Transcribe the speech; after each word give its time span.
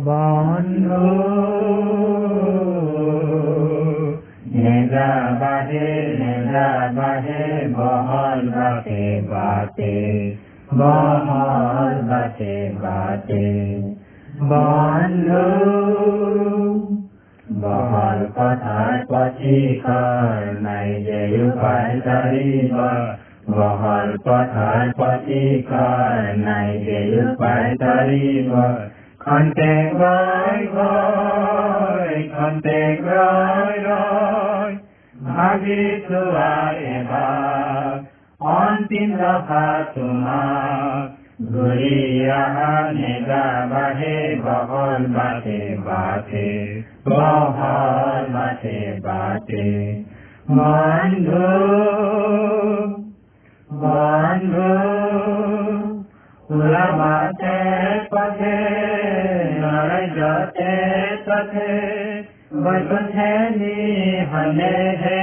বন্ধু 0.00 1.04
নেজা 4.54 5.10
বাহে 5.40 5.88
নেজা 6.20 6.68
বাহে 6.96 7.42
বহল 7.74 8.40
বাটে 8.50 9.04
বাটে 9.30 9.96
বহল 10.78 11.94
বাটে 12.08 12.56
বাটে 12.82 13.48
বন্ধু 14.50 15.44
বহল 17.60 18.20
কথাৰ 18.36 18.96
পথিকৰ 19.10 20.40
নাই 20.62 20.90
যে 21.06 21.20
উপায় 21.42 21.92
ধৰিব 22.06 22.76
বহল 23.50 24.08
পথাৰ 24.24 24.86
পথিকৰ 24.98 26.18
নাই 26.40 26.70
যে 26.84 26.98
উপায় 27.22 27.70
ধৰিব 27.80 28.50
খন্তে 29.20 29.72
গৈ 29.94 30.60
গৈ 30.68 32.12
খন্তে 32.30 32.78
ৰৈ 33.00 33.74
ৰৈ 33.86 34.70
ভাবি 35.14 35.80
চোৱা 36.06 36.52
এবাৰ 36.92 37.98
অন্তিম 38.40 39.10
দফা 39.18 39.66
তোমাক 39.94 41.04
ঘূৰি 41.48 42.00
অহা 42.34 42.72
নেগা 42.92 43.44
বাহে 43.70 44.16
বহল 44.42 45.02
বাটে 45.12 45.60
বাটে 45.84 46.48
বহল 47.06 48.24
বাটে 48.32 48.78
বাটে 49.00 49.68
বন্ধু 56.50 56.58
বন্ধু 56.58 56.66
ওলাবাতে 56.66 57.56
পথে 58.10 58.56
নৰজতে 59.60 60.72
পথে 61.26 61.70
বৈকুণ্ঠে 62.56 63.30
নিহনে 63.58 64.74
হে 65.02 65.22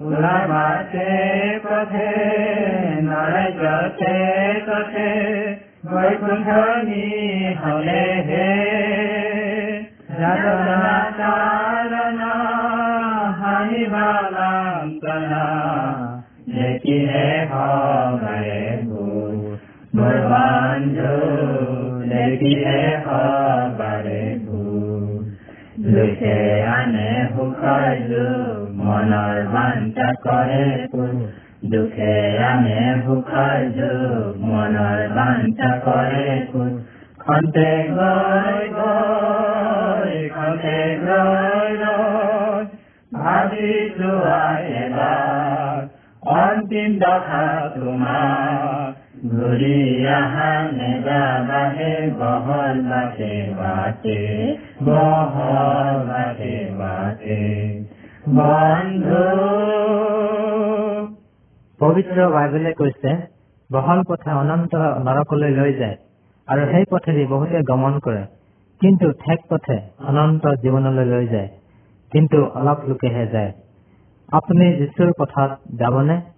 ওলাবাতে 0.00 1.08
পথে 1.64 2.10
নৰজতে 3.02 4.14
পথে 4.66 5.10
বৈকুণ্ঠ 5.86 6.48
নিহনে 6.84 8.04
হে 8.26 8.48
যাতনা 10.20 10.87
লোকে 25.88 26.36
আনে 26.68 27.10
সুখৰ 27.34 27.84
যুগ 28.08 28.62
মনৰ 28.78 29.36
বাঞ্ছা 29.46 30.08
কৰে 30.22 30.64
দুখে 31.64 32.14
আনে 32.44 32.80
সুখৰ 33.04 33.60
যুগ 33.76 34.40
মনৰ 34.42 35.00
বাঞ্ছা 35.14 35.70
কৰে 35.86 36.36
পূৰ 36.52 36.70
খন্তে 37.18 37.68
গৈ 37.90 38.68
গৈ, 38.72 40.14
খন্তে 40.28 40.76
ৰৈ 41.02 41.70
ৰৈ 41.76 42.64
ভাবি 43.12 43.72
চোৱা 43.98 44.42
এবাৰ। 44.76 45.78
অন্তিম 46.22 46.90
দশা 46.98 47.44
তোমাৰ 47.74 48.97
বন্ধু 49.18 49.38
পবিত্ৰ 61.78 62.28
বাইবেলে 62.32 62.72
কৈছে 62.72 63.16
বহল 63.72 64.02
পথে 64.08 64.30
অনন্ত 64.30 64.74
নৰকলৈ 64.76 65.50
লৈ 65.50 65.72
যায় 65.74 65.96
আৰু 66.48 66.66
সেই 66.70 66.84
পথেদি 66.90 67.26
বহুতে 67.26 67.62
গমন 67.62 67.98
কৰে 67.98 68.22
কিন্তু 68.80 69.12
ঠেক 69.12 69.40
পথে 69.50 69.80
অনন্ত 70.08 70.46
জীৱনলৈ 70.46 71.04
লৈ 71.04 71.26
যায় 71.26 71.48
কিন্তু 72.12 72.44
অলপ 72.44 72.78
লোকেহে 72.88 73.26
যায়। 73.26 73.52
আপুনি 74.32 74.72
যীশুৰ 74.72 75.12
পথত 75.18 75.58
যাবনে? 75.74 76.37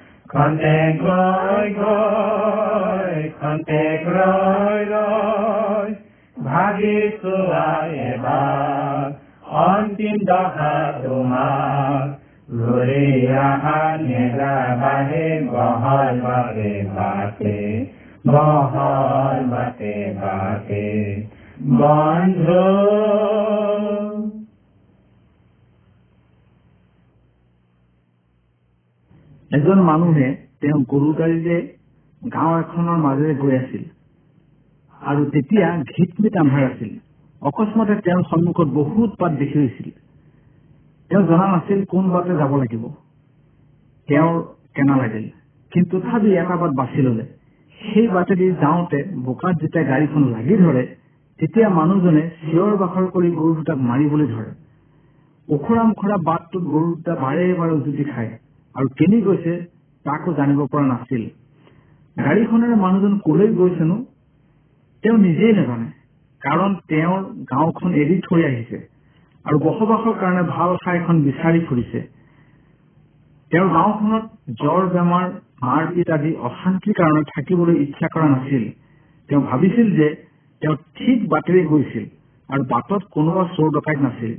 ভাগি 6.37 6.99
চোৱা 7.21 7.65
এবাৰ 8.03 9.07
অন্তিম 9.61 10.17
দশা 10.23 10.75
তোমাৰ 11.03 12.05
ঘূৰি 12.49 13.09
অহা 13.41 13.81
নেগা 14.03 14.55
বাহে 14.81 15.27
বহল 15.47 16.15
বাটে 16.21 16.73
বাটে 16.95 17.59
বহল 18.27 19.39
বাটে 19.51 19.95
বাটে 20.15 20.87
বন্ধু 21.73 22.65
এজন 29.51 29.81
মানুহে 29.81 30.27
তেওঁ 30.61 30.79
গৰু 30.89 31.13
গাড়ীৰে 31.13 31.57
গাঁও 32.33 32.59
এখনৰ 32.59 32.97
মাজেৰে 32.97 33.35
গৈ 33.35 33.57
আছিল। 33.57 33.83
আৰু 35.01 35.25
তেতিয়া 35.25 35.67
ঘিটমিট 35.97 36.37
আন্ধাৰ 36.37 36.63
আছিল। 36.63 36.91
অকস্মাতে 37.41 37.95
তেওঁৰ 37.95 38.23
সন্মুখত 38.23 38.67
বহুত 38.67 39.09
পাত 39.19 39.31
দেখি 39.31 39.59
হৈছিল 39.59 39.89
তেওঁ 41.09 41.23
জনা 41.23 41.47
নাছিল 41.47 41.85
কোন 41.85 42.09
বাটে 42.09 42.35
যাব 42.35 42.55
লাগিব। 42.57 42.83
তেওঁৰ 44.07 44.41
কেনা 44.75 44.97
লাগিল। 44.97 45.29
কিন্তু 45.71 45.99
তথাপি 45.99 46.29
এটা 46.33 46.55
বাট 46.55 46.71
বাছি 46.71 47.01
ললে। 47.01 47.25
সেই 47.81 48.07
বাটেদি 48.07 48.51
যাওঁতে 48.51 49.03
বোকাত 49.03 49.55
যেতিয়া 49.61 49.83
গাড়ীখন 49.83 50.23
লাগি 50.23 50.55
ধৰে 50.57 50.83
তেতিয়া 51.39 51.69
মানুহজনে 51.69 52.23
চিঞৰ 52.41 52.77
বাখৰ 52.77 53.05
কৰি 53.07 53.31
গৰু 53.31 53.55
দুটাক 53.55 53.77
মাৰিবলৈ 53.77 54.27
ধৰে। 54.27 54.51
ওখৰা 55.49 55.83
মোখৰা 55.83 56.17
বাটটোত 56.23 56.63
গৰু 56.63 56.87
দুটা 56.95 57.15
বাৰে 57.15 57.53
বাৰে 57.53 57.71
উজুতি 57.71 58.03
খায়। 58.03 58.31
আৰু 58.75 58.87
কেনি 58.97 59.19
গৈছে 59.21 59.53
তাকো 60.05 60.33
জানিব 60.33 60.59
পৰা 60.71 60.85
নাছিল। 60.87 61.23
গাড়ীখনেৰে 62.17 62.75
মানুহজন 62.75 63.13
কলৈ 63.25 63.49
গৈছেনো 63.53 63.97
তেওঁ 65.03 65.17
নিজেই 65.17 65.53
নাজানে 65.53 65.89
কাৰণ 66.41 66.71
তেওঁৰ 66.89 67.21
গাঁওখন 67.51 67.89
এৰি 68.01 68.17
থৈ 68.27 68.41
আহিছে 68.49 68.77
আৰু 69.45 69.57
বসবাসৰ 69.65 70.15
কাৰণে 70.21 70.43
ভাল 70.49 70.69
ঠাই 70.83 70.95
এখন 70.97 71.15
বিচাৰি 71.23 71.61
ফুৰিছে। 71.67 71.99
তেওঁৰ 73.51 73.69
গাঁওখনত 73.69 74.23
জ্বৰ 74.61 74.81
বেমাৰ 74.95 75.25
মাৰপিট 75.61 76.07
আদি 76.09 76.31
অশান্তিৰ 76.49 76.93
কাৰণে 76.99 77.23
থাকিবলৈ 77.31 77.75
ইচ্ছা 77.85 78.07
কৰা 78.13 78.27
নাছিল। 78.27 78.63
তেওঁ 79.29 79.41
ভাবিছিল 79.41 79.87
যে 79.95 80.07
তেওঁ 80.61 80.75
ঠিক 80.95 81.17
বাটেৰে 81.29 81.63
গৈছিল 81.65 82.05
আৰু 82.49 82.63
বাটত 82.71 83.01
কোনোবা 83.15 83.43
চোৰ 83.55 83.67
ডকাইত 83.75 83.99
নাছিল। 84.01 84.31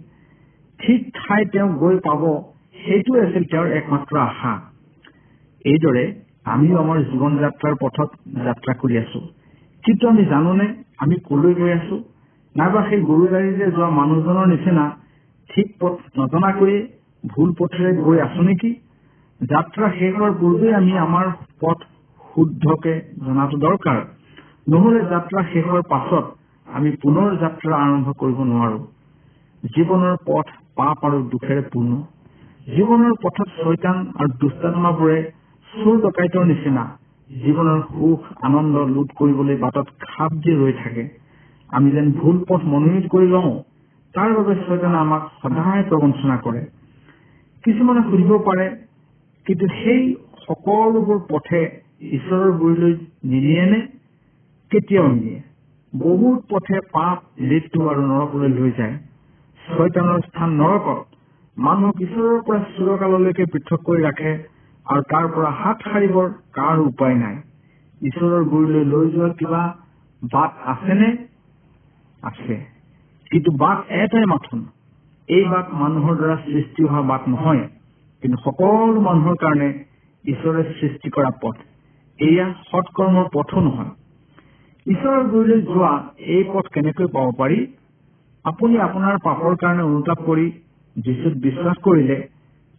ঠিক 0.80 1.00
ঠাই 1.14 1.42
তেওঁ 1.52 1.68
গৈ 1.82 1.96
পাব 2.06 2.22
সেইটোৱে 2.84 3.20
আছিল 3.26 3.44
তেওঁৰ 3.44 3.66
একমাত্ৰ 3.72 4.18
আশা। 4.18 4.52
এইদৰে 5.64 6.04
আমিও 6.44 6.78
আমাৰ 6.78 6.98
জীৱন 7.02 7.32
যাত্ৰাৰ 7.38 7.74
পথত 7.74 8.10
যাত্ৰা 8.44 8.72
কৰি 8.74 8.96
আছো। 8.96 9.20
কিন্তু 9.84 10.08
আমি 10.08 10.24
জানোনে 10.24 10.66
আমি 10.98 11.16
কলৈ 11.28 11.54
গৈ 11.54 11.72
আছো? 11.72 11.96
নাইবা 12.54 12.80
সেই 12.88 13.00
গৰু 13.02 13.24
গাড়ীৰে 13.26 13.70
যোৱা 13.70 13.90
মানুহজনৰ 13.90 14.46
নিচিনা 14.46 14.84
ঠিক 15.50 15.66
পথ 15.80 15.94
নজনাকৈয়ে 16.18 16.78
ভুল 17.24 17.52
পথেৰে 17.58 17.92
গৈ 18.02 18.18
আছো 18.20 18.42
নেকি? 18.42 18.70
যাত্ৰা 19.40 19.86
শেষ 19.98 20.12
হোৱাৰ 20.14 20.32
পূৰ্বে 20.32 20.74
আমি 20.74 20.92
আমাৰ 20.98 21.26
পথ 21.60 21.78
শুদ্ধকে 22.34 22.94
জনাটো 23.26 23.56
দৰকাৰ। 23.58 23.98
নহলে 24.68 25.00
যাত্ৰা 25.04 25.40
শেষ 25.52 25.64
হোৱাৰ 25.64 25.82
পাছত 25.82 26.24
আমি 26.66 26.90
পুনৰ 27.02 27.28
যাত্ৰা 27.36 27.74
আৰম্ভ 27.76 28.06
কৰিব 28.18 28.38
নোৱাৰো। 28.44 28.80
জীৱনৰ 29.62 30.16
পথ 30.26 30.46
পাপ 30.76 30.96
আৰু 31.04 31.18
দুখেৰে 31.30 31.62
পূৰ্ণ। 31.72 31.92
জীৱনৰ 32.66 33.14
পথত 33.22 33.48
চৈতান 33.58 33.96
আৰু 34.16 34.34
দুষ্টাত্মাবোৰে 34.40 35.22
চোৰ 35.72 35.96
ডকাইতৰ 36.00 36.44
নিচিনা 36.46 36.82
জীৱনৰ 37.30 37.80
সুখ 37.86 38.20
আনন্দ 38.42 38.82
লুট 38.88 39.08
কৰিবলৈ 39.12 39.56
বাটত 39.56 39.86
খাপ 40.00 40.32
দি 40.32 40.52
ৰৈ 40.52 40.72
থাকে। 40.72 41.04
আমি 41.70 41.90
যেন 41.90 42.12
ভুল 42.12 42.38
পথ 42.48 42.60
মনোনীত 42.64 43.06
কৰি 43.06 43.26
লওঁ 43.26 43.50
তাৰ 44.14 44.30
বাবে 44.32 44.54
ছয়জনে 44.54 44.98
আমাক 44.98 45.22
সদায় 45.42 45.82
প্ৰবঞ্চনা 45.82 46.36
কৰে। 46.36 46.62
কিছুমানে 47.64 48.02
সুধিব 48.10 48.32
পাৰে 48.38 48.66
কিন্তু 49.46 49.66
সেই 49.66 50.02
সকলোবোৰ 50.46 51.18
পথে 51.28 51.62
ঈশ্বৰৰ 52.00 52.52
গুৰিলৈ 52.52 52.94
নিনিয়েনে 53.24 53.80
কেতিয়াও 54.70 55.08
নিনিয়ে। 55.08 55.40
বহুত 55.92 56.38
পথে 56.50 56.78
পাপ 56.92 57.18
মৃত্যু 57.40 57.88
আৰু 57.88 58.02
নৰকলৈ 58.06 58.48
লৈ 58.48 58.70
যায়। 58.78 58.94
ছয়তানৰ 59.60 60.20
স্থান 60.20 60.50
নৰকত। 60.60 61.11
মানুহক 61.56 62.00
ঈশ্বৰৰ 62.00 62.40
পৰা 62.42 62.58
চিৰকাললৈকে 62.58 63.44
পৃথক 63.46 63.80
কৰি 63.84 64.02
ৰাখে 64.02 64.30
আৰু 64.86 65.02
তাৰ 65.02 65.26
পৰা 65.28 65.50
হাত 65.50 65.78
সাৰিবৰ 65.82 66.30
কাৰ 66.52 66.78
উপায় 66.78 67.14
নাই? 67.14 67.36
ঈশ্বৰৰ 68.02 68.44
গুৰিলৈ 68.44 68.84
লৈ 68.84 69.10
যোৱাৰ 69.10 69.32
কিবা 69.32 69.60
বাট 70.22 70.50
আছেনে? 70.64 71.10
আছে। 72.22 72.56
কিন্তু 73.30 73.50
বাট 73.56 73.78
এটাই 73.90 74.24
মাথোন। 74.24 74.64
এই 75.28 75.44
বাট 75.44 75.66
মানুহৰ 75.72 76.16
দ্বাৰা 76.16 76.36
সৃষ্টি 76.36 76.82
হোৱা 76.82 77.02
বাট 77.02 77.28
নহয় 77.28 77.62
কিন্তু 78.22 78.38
সকলো 78.44 79.00
মানুহৰ 79.00 79.36
কাৰণে 79.36 79.68
ঈশ্বৰে 80.24 80.62
সৃষ্টি 80.80 81.08
কৰা 81.10 81.30
পথ। 81.42 81.56
এয়া 82.18 82.46
সৎকৰ্মৰ 82.72 83.26
পথো 83.32 83.60
নহয়। 83.60 83.90
ঈশ্বৰৰ 84.86 85.24
গুৰিলৈ 85.24 85.60
যোৱা 85.62 85.92
এই 86.18 86.42
পথ 86.52 86.66
কেনেকৈ 86.74 87.06
পাব 87.06 87.32
পাৰি? 87.38 87.58
আপুনি 88.44 88.78
আপোনাৰ 88.78 89.18
পাপৰ 89.24 89.56
কাৰণে 89.56 89.82
অনুতাপ 89.82 90.18
কৰি 90.26 90.52
যীশুত 90.96 91.32
বিশ্বাস 91.32 91.76
কৰিলে 91.82 92.28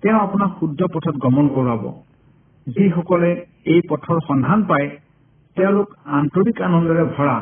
তেওঁ 0.04 0.20
আপোনাক 0.20 0.52
শুদ্ধ 0.60 0.84
পথত 0.94 1.16
গমন 1.18 1.48
কৰাব। 1.48 1.84
যিসকলে 2.68 3.46
এই 3.66 3.82
পথৰ 3.90 4.20
সন্ধান 4.28 4.64
পায় 4.64 4.90
তেওঁলোক 5.58 5.88
আন্তৰিক 6.06 6.62
আনন্দেৰে 6.62 7.04
ভৰা 7.04 7.38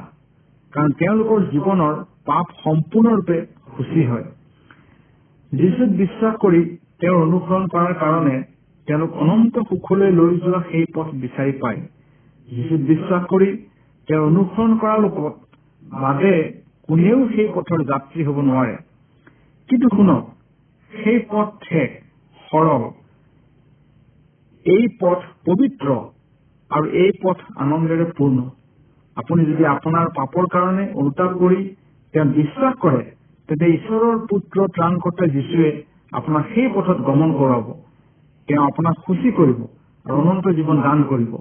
কাৰণ 0.74 0.92
তেওঁলোকৰ 0.92 1.40
জীৱনৰ 1.52 1.94
পাপ 2.26 2.46
সম্পূৰ্ণৰূপে 2.64 3.46
সূচী 3.78 4.06
হয়। 4.06 4.24
যীশুত 5.52 5.90
বিশ্বাস 5.90 6.36
কৰি 6.36 6.78
তেওঁৰ 7.00 7.22
অনুসৰণ 7.22 7.68
কৰাৰ 7.68 7.94
কাৰণে 7.94 8.44
তেওঁলোক 8.88 9.12
অনন্ত 9.14 9.56
সুখলৈ 9.60 10.12
লৈ 10.12 10.40
যোৱা 10.40 10.62
সেই 10.72 10.86
পথ 10.96 11.08
বিচাৰি 11.14 11.52
পায়। 11.52 11.82
যীশুত 12.48 12.82
বিশ্বাস 12.82 13.24
কৰি 13.26 13.50
তেওঁৰ 14.08 14.28
অনুসৰণ 14.28 14.78
কৰা 14.78 14.98
লোকত 14.98 15.34
বাদে 15.84 16.36
কোনেও 16.88 17.30
সেই 17.30 17.48
পথৰ 17.56 17.84
যাত্ৰী 17.84 18.24
হ'ব 18.24 18.38
নোৱাৰে। 18.42 18.76
কিন্তু 19.70 19.88
শুনক 19.96 20.24
সেই 20.92 21.20
পথ 21.32 21.48
ঠেক 21.62 21.90
সৰল। 22.50 22.84
এই 24.66 24.84
পথ 25.02 25.20
পবিত্ৰ 25.46 25.88
আৰু 26.72 26.86
এই 27.04 27.12
পথ 27.24 27.38
আনন্দেৰে 27.58 28.06
পূৰ্ণ। 28.18 28.40
আপুনি 29.18 29.46
যদি 29.46 29.64
আপোনাৰ 29.66 30.06
পাপৰ 30.18 30.46
কাৰণে 30.48 30.84
অনুতাপ 30.94 31.32
কৰি 31.40 31.62
তেওঁ 32.14 32.28
বিশ্বাস 32.34 32.74
কৰে 32.80 33.02
তেন্তে 33.50 33.68
ঈশ্বৰৰ 33.68 34.20
পুত্ৰ 34.30 34.58
ত্ৰাণকৰ্তা 34.76 35.26
যীশুৱে 35.28 35.72
আপোনাক 36.12 36.44
সেই 36.54 36.68
পথত 36.76 36.98
গমন 37.02 37.32
কৰাব। 37.40 37.66
তেওঁ 38.48 38.64
আপোনাক 38.66 38.96
সুচী 39.06 39.30
কৰিব 39.32 39.60
আৰু 40.06 40.16
অনন্ত 40.22 40.46
জীৱন 40.58 40.78
দান 40.82 41.04
কৰিব। 41.04 41.34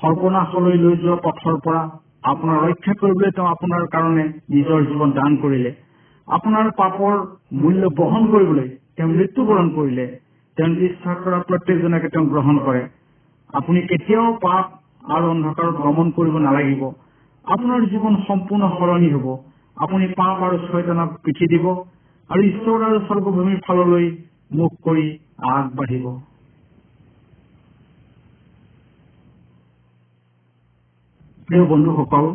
সৰ্বনাশলৈ 0.00 0.76
লৈ 0.76 0.94
যোৱা 0.96 1.16
পথৰ 1.26 1.56
পৰা 1.64 1.82
আপোনাৰ 2.24 2.58
ৰক্ষা 2.64 2.92
কৰিবলৈ 3.00 3.30
তেওঁ 3.30 3.48
আপোনাৰ 3.48 3.82
কাৰণে 3.86 4.24
নিজৰ 4.50 4.80
জীৱন 4.84 5.10
দান 5.12 5.36
কৰিলে। 5.36 5.70
আপোনাৰ 6.30 6.66
পাপৰ 6.70 7.14
মূল্য 7.52 7.88
বহন 7.96 8.26
কৰিবলৈ 8.32 8.68
তেওঁ 8.96 9.08
মৃত্যুবৰণ 9.08 9.70
কৰিলে 9.70 10.06
তেওঁ 10.56 10.70
বিশ্বাস 10.74 11.16
কৰা 11.24 11.38
প্ৰত্যেকজনকে 11.48 12.08
তেওঁ 12.08 12.26
গ্ৰহণ 12.26 12.58
কৰে। 12.58 12.82
আপুনি 13.50 13.80
কেতিয়াও 13.82 14.28
পাপ 14.42 14.64
আৰু 15.10 15.30
অন্ধকাৰত 15.30 15.74
ভ্ৰমণ 15.76 16.10
কৰিব 16.10 16.36
নালাগিব। 16.38 16.82
আপোনাৰ 17.44 17.86
জীৱন 17.86 18.16
সম্পূৰ্ণ 18.28 18.68
সলনি 18.78 19.10
হ'ব। 19.14 19.26
আপুনি 19.76 20.06
পাপ 20.12 20.42
আৰু 20.42 20.56
ছয়জনক 20.66 21.16
পিঠি 21.24 21.46
দিব 21.46 21.66
আৰু 22.30 22.42
ঈশ্বৰ 22.42 22.84
আৰু 22.84 22.98
স্বৰ্গভূমিৰ 23.06 23.58
ফাললৈ 23.66 24.06
মুখ 24.52 24.76
কৰি 24.84 25.06
আগবাঢ়িব। 25.50 26.06
প্ৰিয় 31.48 31.64
বন্ধুসকল 31.66 32.26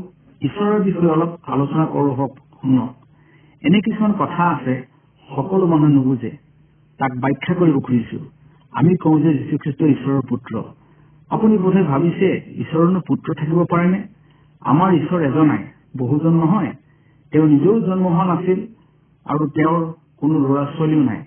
ঈশ্বৰৰ 0.42 0.84
বিষয়ে 0.84 1.12
অলপ 1.12 1.32
আলোচনা 1.48 1.86
কৰো 1.86 2.12
হওক 2.14 2.34
শুনক। 2.62 3.05
এনে 3.66 3.80
কিছুমান 3.82 4.14
কথা 4.20 4.44
আছে 4.50 4.74
সকলো 5.36 5.68
মানুহে 5.68 5.94
নুবুজে। 5.94 6.32
তাক 7.00 7.12
ব্যাখ্যা 7.20 7.56
কৰিব 7.56 7.78
খুজিছো 7.80 8.18
আমি 8.72 8.96
কওঁ 8.96 9.20
যে 9.20 9.34
যীশুখ্ৰীষ্ট 9.34 9.82
ঈশ্বৰৰ 9.82 10.22
পুত্ৰ। 10.30 10.54
আপুনি 11.30 11.58
বোধহয় 11.58 11.84
ভাবিছে 11.84 12.30
ঈশ্বৰনো 12.58 13.00
পুত্ৰ 13.08 13.34
থাকিব 13.34 13.60
পাৰেনে? 13.72 14.00
আমাৰ 14.62 14.90
ঈশ্বৰ 14.94 15.20
এজনাই 15.22 15.64
বহুজন 15.98 16.34
নহয়। 16.34 16.72
তেওঁ 17.32 17.48
নিজেও 17.48 17.80
জন্ম 17.80 18.06
হোৱা 18.08 18.26
নাছিল 18.26 18.60
আৰু 19.26 19.44
তেওঁৰ 19.48 19.94
কোনো 20.20 20.36
ল'ৰা 20.40 20.66
ছোৱালীও 20.66 21.04
নাই। 21.04 21.22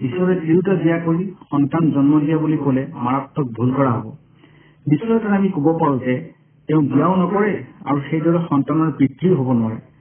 ঈশ্বৰে 0.00 0.34
তিৰোতা 0.40 0.74
বিয়া 0.74 0.98
কৰি 0.98 1.24
সন্তান 1.50 1.90
জন্ম 1.90 2.20
দিয়া 2.20 2.38
বুলি 2.38 2.56
কলে 2.56 2.86
মাৰাত্মক 2.94 3.46
ভুল 3.56 3.72
কৰা 3.74 3.90
হ'ব। 3.90 4.06
নিশ্চয়কৈ 4.86 5.36
আমি 5.36 5.48
কব 5.48 5.66
পাৰো 5.80 5.98
যে 5.98 6.14
তেওঁ 6.68 6.82
বিয়াও 6.82 7.14
নকৰে 7.16 7.52
আৰু 7.84 7.98
সেইদৰে 8.10 8.38
সন্তানৰ 8.50 8.90
পিতৃও 8.98 9.34
হ'ব 9.36 9.52
নোৱাৰে। 9.52 9.93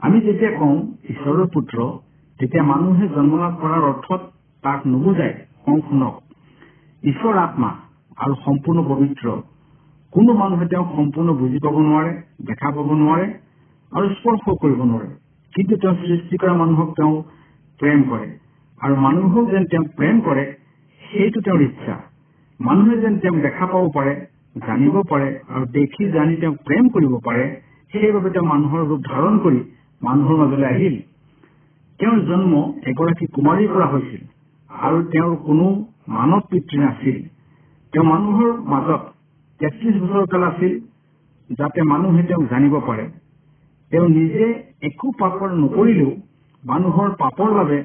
আমি 0.00 0.18
যেতিয়া 0.20 0.50
কওঁ 0.58 0.76
ঈশ্বৰৰ 1.08 1.46
পুত্ৰ 1.52 1.76
তেতিয়া 2.40 2.62
মানুহে 2.62 3.06
জন্ম 3.08 3.36
লাভ 3.40 3.52
কৰাৰ 3.60 3.82
অৰ্থত 3.82 4.20
তাক 4.64 4.80
নুবুজাই 4.86 5.32
কওঁ 5.64 5.78
শুনক 5.86 6.14
ঈশ্বৰ 7.02 7.38
আত্মা 7.38 7.70
আৰু 8.16 8.34
সম্পূৰ্ণ 8.44 8.82
পবিত্ৰ। 8.88 9.26
কোনো 10.12 10.34
মানুহে 10.34 10.66
তেওঁক 10.66 10.88
সম্পূৰ্ণ 10.96 11.28
বুজি 11.38 11.58
পাব 11.64 11.76
নোৱাৰে 11.78 12.12
দেখা 12.46 12.68
পাব 12.70 12.88
নোৱাৰে 12.92 13.26
আৰু 13.92 14.06
স্পৰ্শ 14.14 14.44
কৰিব 14.62 14.80
নোৱাৰে। 14.82 15.08
কিন্তু 15.54 15.74
তেওঁ 15.76 15.94
সৃষ্টি 16.02 16.36
কৰা 16.36 16.54
মানুহক 16.54 16.90
তেওঁ 16.96 17.14
প্ৰেম 17.80 18.02
কৰে 18.10 18.28
আৰু 18.78 18.94
মানুহক 18.96 19.46
যেন 19.50 19.64
তেওঁক 19.66 19.88
প্ৰেম 19.98 20.20
কৰে 20.20 20.44
সেইটো 21.02 21.40
তেওঁৰ 21.40 21.62
ইচ্ছা। 21.62 21.96
মানুহে 22.60 22.96
যেন 22.98 23.14
তেওঁক 23.18 23.38
দেখা 23.46 23.66
পাব 23.66 23.88
পাৰে 23.96 24.12
জানিব 24.62 24.94
পাৰে 25.10 25.28
আৰু 25.54 25.64
দেখি 25.70 26.10
জানি 26.10 26.36
তেওঁক 26.36 26.56
প্ৰেম 26.66 26.84
কৰিব 26.88 27.12
পাৰে 27.24 27.44
সেইবাবে 27.92 28.30
তেওঁ 28.30 28.46
মানুহৰ 28.46 28.86
ৰূপ 28.90 29.00
ধাৰণ 29.10 29.34
কৰি 29.38 29.60
মানুহৰ 30.02 30.36
মাজলৈ 30.36 30.66
আহিল। 30.66 30.96
তেওঁৰ 32.00 32.18
জন্ম 32.20 32.52
এগৰাকী 32.86 33.26
কুমাৰীৰ 33.26 33.68
পৰা 33.68 33.86
হৈছিল 33.86 34.22
আৰু 34.70 34.98
তেওঁৰ 35.02 35.36
কোনো 35.36 35.66
মানৱ 36.08 36.40
পিতৃ 36.50 36.76
নাছিল। 36.78 37.16
তেওঁ 37.92 38.04
মানুহৰ 38.04 38.50
মাজত 38.64 39.02
তেত্ৰিশ 39.60 39.94
বছৰ 40.02 40.26
কাল 40.26 40.42
আছিল 40.42 40.72
যাতে 41.50 41.82
মানুহে 41.82 42.22
তেওঁক 42.22 42.44
জানিব 42.50 42.74
পাৰে। 42.86 43.04
তেওঁ 43.90 44.08
নিজে 44.08 44.44
একো 44.82 45.12
পাপৰ 45.18 45.48
নকৰিলেও 45.54 46.12
মানুহৰ 46.64 47.08
পাপৰ 47.18 47.54
বাবে 47.54 47.78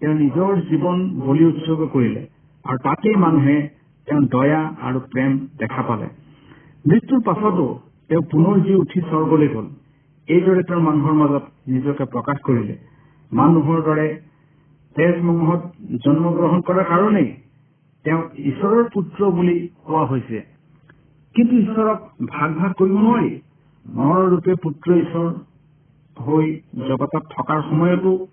তেওঁ 0.00 0.14
নিজৰ 0.14 0.50
জীৱন 0.70 0.98
বলি 1.20 1.44
উৎসৰ্গ 1.44 1.88
কৰিলে 1.92 2.22
আৰু 2.64 2.78
তাতেই 2.78 3.16
মানুহে 3.16 3.56
তেওঁ 4.06 4.20
দয়া 4.20 4.60
আৰু 4.82 4.98
প্ৰেম 5.12 5.38
দেখা 5.58 5.82
পালে। 5.82 6.08
মৃত্যুৰ 6.84 7.20
পাছতো 7.20 7.66
তেওঁ 8.08 8.22
পুনৰ 8.30 8.60
যি 8.60 8.74
উঠি 8.74 9.00
স্বৰ্গলৈ 9.00 9.48
গল। 9.48 9.66
এইদৰে 10.30 10.62
তেওঁৰ 10.62 10.82
মানুহৰ 10.82 11.12
মাজত 11.12 11.44
নিজকে 11.68 12.04
প্ৰকাশ 12.04 12.38
কৰিলে। 12.42 12.74
মানুহৰ 13.32 13.82
দৰে 13.82 14.08
তেজমহত 14.96 15.62
জন্মগ্ৰহণ 16.04 16.60
কৰাৰ 16.60 16.84
কাৰণেই 16.84 17.28
তেওঁক 18.04 18.40
ঈশ্বৰৰ 18.44 18.84
পুত্ৰ 18.94 19.30
বুলি 19.30 19.68
কোৱা 19.84 20.04
হৈছে। 20.06 20.42
কিন্তু 21.34 21.56
ঈশ্বৰক 21.56 21.98
ভাগ 22.28 22.54
ভাগ 22.54 22.72
কৰিব 22.72 22.96
নোৱাৰি। 22.98 23.40
নৰ 23.86 24.28
ৰূপে 24.30 24.54
পুত্ৰ 24.54 24.94
ঈশ্বৰ 24.94 25.28
হৈ 26.20 26.60
জগতত 26.88 27.22
থকাৰ 27.38 27.62
সময়তো 27.62 28.26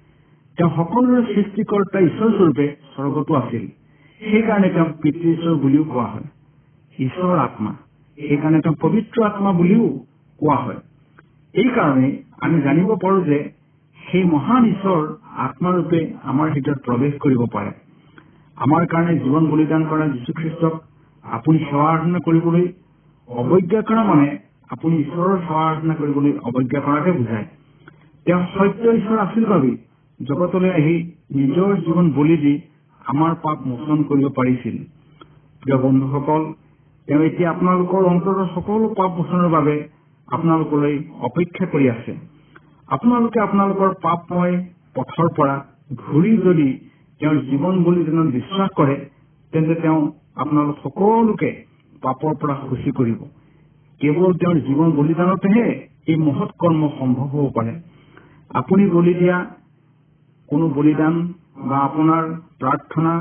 তেওঁ 0.58 0.72
সকলোৰে 0.76 1.36
সৃষ্টিকৰ্তা 1.36 2.00
ঈশ্বৰ 2.00 2.32
স্বৰূপে 2.32 2.76
স্বৰ্গতো 2.96 3.36
আছিল। 3.36 3.68
সেইকাৰণে 4.22 4.70
তেওঁক 4.70 4.92
পিতৃ 5.02 5.34
ঈশ্বৰ 5.34 5.56
বুলিও 5.56 5.84
কোৱা 5.84 6.06
হয়। 6.06 6.28
ঈশ্বৰ 7.00 7.40
আত্মা। 7.40 7.72
সেইকাৰণে 8.18 8.62
তেওঁক 8.62 8.78
পবিত্ৰ 8.82 9.24
আত্মা 9.24 9.52
বুলিও 9.52 9.88
কোৱা 10.40 10.56
হয়। 10.56 10.80
এইকাৰণে 11.58 12.10
আমি 12.42 12.62
জানিব 12.62 12.90
পাৰো 12.96 13.22
যে 13.22 13.38
সেই 13.98 14.24
মহান 14.24 14.66
ঈশ্বৰ 14.66 15.02
আত্মাৰূপে 15.38 16.00
আমাৰ 16.24 16.50
হৃদয়ত 16.50 16.80
প্ৰৱেশ 16.86 17.14
কৰিব 17.20 17.42
পাৰে। 17.54 17.72
আমাৰ 18.58 18.86
কাৰণে 18.86 19.16
জীৱন 19.20 19.48
বলিদান 19.48 19.86
কৰা 19.86 20.08
যীশুখ্ৰীষ্টক 20.08 20.74
আপুনি 21.24 21.58
সেৱা 21.60 21.88
আৰাধনা 21.88 22.20
কৰিবলৈ 22.20 22.66
অৱজ্ঞা 23.30 23.82
কৰা 23.82 24.04
মানে 24.04 24.28
আপুনি 24.70 24.96
ঈশ্বৰৰ 24.98 25.38
সেৱা 25.38 25.64
আৰাধনা 25.66 25.94
কৰিবলৈ 25.94 26.32
অৱজ্ঞা 26.44 26.80
কৰাকে 26.80 27.12
বুজায়। 27.12 27.46
তেওঁ 28.26 28.44
সত্য 28.54 28.84
ঈশ্বৰ 28.92 29.18
আছিল 29.20 29.46
বাবেই 29.46 29.76
জগতলৈ 30.20 30.70
আহি 30.70 30.96
নিজৰ 31.36 31.76
জীৱন 31.76 32.12
বলি 32.12 32.38
দি 32.38 32.54
আমাৰ 33.06 33.36
পাপ 33.36 33.58
মোচন 33.68 34.04
কৰিব 34.04 34.28
পাৰিছিল। 34.30 34.76
প্ৰিয় 35.62 35.78
বন্ধুসকল 35.78 36.42
তেওঁ 37.08 37.22
এতিয়া 37.24 37.50
আপোনালোকৰ 37.50 38.04
অন্তৰৰ 38.04 38.48
সকলো 38.56 38.88
পাপ 38.88 39.12
মোচনৰ 39.18 39.50
বাবে 39.50 39.97
আপোনালোকলৈ 40.28 40.96
অপেক্ষা 41.20 41.66
কৰি 41.66 41.90
আছে। 41.90 42.14
আপোনালোকে 42.88 43.40
আপোনালোকৰ 43.40 43.94
পাপময় 44.02 44.56
পথৰ 44.96 45.28
পৰা 45.38 45.56
ঘূৰি 45.96 46.38
যদি 46.38 46.68
তেওঁৰ 47.22 47.38
জীৱন 47.38 47.84
বলিদানত 47.84 48.28
বিশ্বাস 48.34 48.70
কৰে 48.76 48.96
তেন্তে 49.54 49.76
তেওঁ 49.76 50.12
আপোনালোক 50.36 50.76
সকলোকে 50.84 51.50
পাপৰ 52.02 52.34
পৰা 52.36 52.56
সুচী 52.70 52.92
কৰিব। 52.92 53.20
কেৱল 54.02 54.34
তেওঁৰ 54.34 54.58
জীৱন 54.58 54.92
বলিদানতেহে 54.92 55.68
এই 56.08 56.18
মহৎ 56.18 56.50
কৰ্ম 56.60 56.90
সম্ভৱ 57.00 57.28
হ'ব 57.28 57.48
পাৰে। 57.54 57.74
আপুনি 58.50 58.90
বলি 58.90 59.14
দিয়া 59.14 59.38
কোনো 60.50 60.70
বলিদান 60.70 61.16
বা 61.70 61.78
আপোনাৰ 61.78 62.24
প্ৰাৰ্থনা 62.60 63.14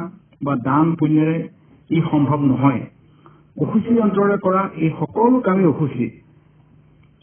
বা 0.44 0.54
দান 0.56 0.94
পুণ্যৰে 0.94 1.38
ই 1.90 2.00
সম্ভৱ 2.10 2.40
নহয়। 2.40 2.80
অসুচী 3.60 3.98
অন্তৰে 4.00 4.36
কৰা 4.38 4.62
এই 4.74 4.90
সকলো 5.00 5.40
কামেই 5.40 5.66
অসুচী 5.66 6.06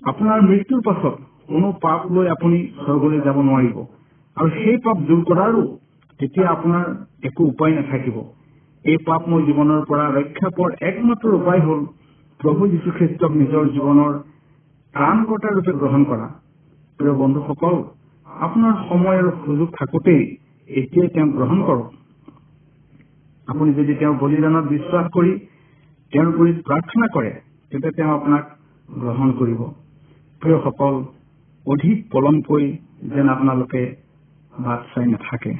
আপোনাৰ 0.03 0.41
মৃত্যুৰ 0.41 0.81
পাছত 0.81 1.15
কোনো 1.47 1.67
পাপ 1.81 2.01
লৈ 2.11 2.27
আপুনি 2.29 2.57
স্বৰ্গলৈ 2.77 3.19
যাব 3.25 3.37
নোৱাৰিব। 3.49 3.77
আৰু 4.37 4.49
সেই 4.55 4.77
পাপ 4.85 4.97
দূৰ 5.07 5.21
কৰাৰো 5.29 5.61
তেতিয়া 6.19 6.47
আপোনাৰ 6.49 6.85
একো 7.23 7.43
উপায় 7.43 7.73
নাথাকিব। 7.75 8.17
এই 8.85 8.97
পাপময় 9.07 9.43
জীৱনৰ 9.47 9.81
পৰা 9.89 10.05
ৰক্ষা 10.17 10.49
পোৱাৰ 10.57 10.71
একমাত্ৰ 10.89 11.35
উপায় 11.39 11.61
হ'ল 11.65 11.81
প্ৰভু 12.39 12.61
যীশুখ্ৰীষ্টক 12.73 13.31
নিজৰ 13.41 13.63
জীৱনৰ 13.75 14.13
ত্ৰাণকৰ্তা 14.95 15.49
ৰূপে 15.57 15.73
গ্ৰহণ 15.81 16.03
কৰা। 16.03 16.27
প্ৰিয় 16.99 17.13
বন্ধুসকল 17.13 17.75
আপোনাৰ 18.27 18.75
সময় 18.89 19.17
আৰু 19.17 19.31
সুযোগ 19.45 19.69
থাকোতেই 19.79 20.23
এতিয়াই 20.69 21.09
তেওঁক 21.15 21.31
গ্ৰহণ 21.37 21.59
কৰক। 21.67 21.87
আপুনি 23.47 23.69
যদি 23.73 23.93
তেওঁৰ 23.95 24.15
বলিদানত 24.15 24.65
বিশ্বাস 24.65 25.05
কৰি 25.15 25.31
তেওঁৰ 26.11 26.29
গুৰিত 26.37 26.57
প্ৰাৰ্থনা 26.67 27.07
কৰে 27.15 27.31
তেন্তে 27.71 27.89
তেওঁ 27.97 28.11
আপোনাক 28.11 28.43
গ্ৰহণ 28.89 29.31
কৰিব। 29.39 29.61
প্ৰিয়সকল 30.43 30.95
অধিক 31.65 31.97
পলমকৈ 32.11 32.65
যেন 33.09 33.29
আপোনালোকে 33.29 33.83
বাট 34.53 34.79
চাই 34.89 35.05
নাথাকে। 35.05 35.51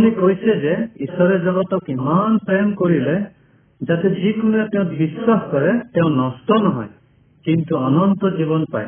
আপুনি 0.00 0.20
কৈছে 0.20 0.52
যে 0.60 0.74
ঈশ্বৰে 1.00 1.38
জগতক 1.38 1.88
ইমান 1.88 2.36
প্ৰেম 2.38 2.68
কৰিলে 2.74 3.14
যাতে 3.80 4.10
যিকোনোৱে 4.10 4.68
তেওঁত 4.72 4.90
বিশ্বাস 4.98 5.40
কৰে 5.50 5.72
তেওঁ 5.94 6.10
নষ্ট 6.10 6.52
নহয় 6.52 6.86
কিন্তু 7.44 7.76
অনন্ত 7.76 8.22
জীৱন 8.24 8.64
পায়। 8.72 8.86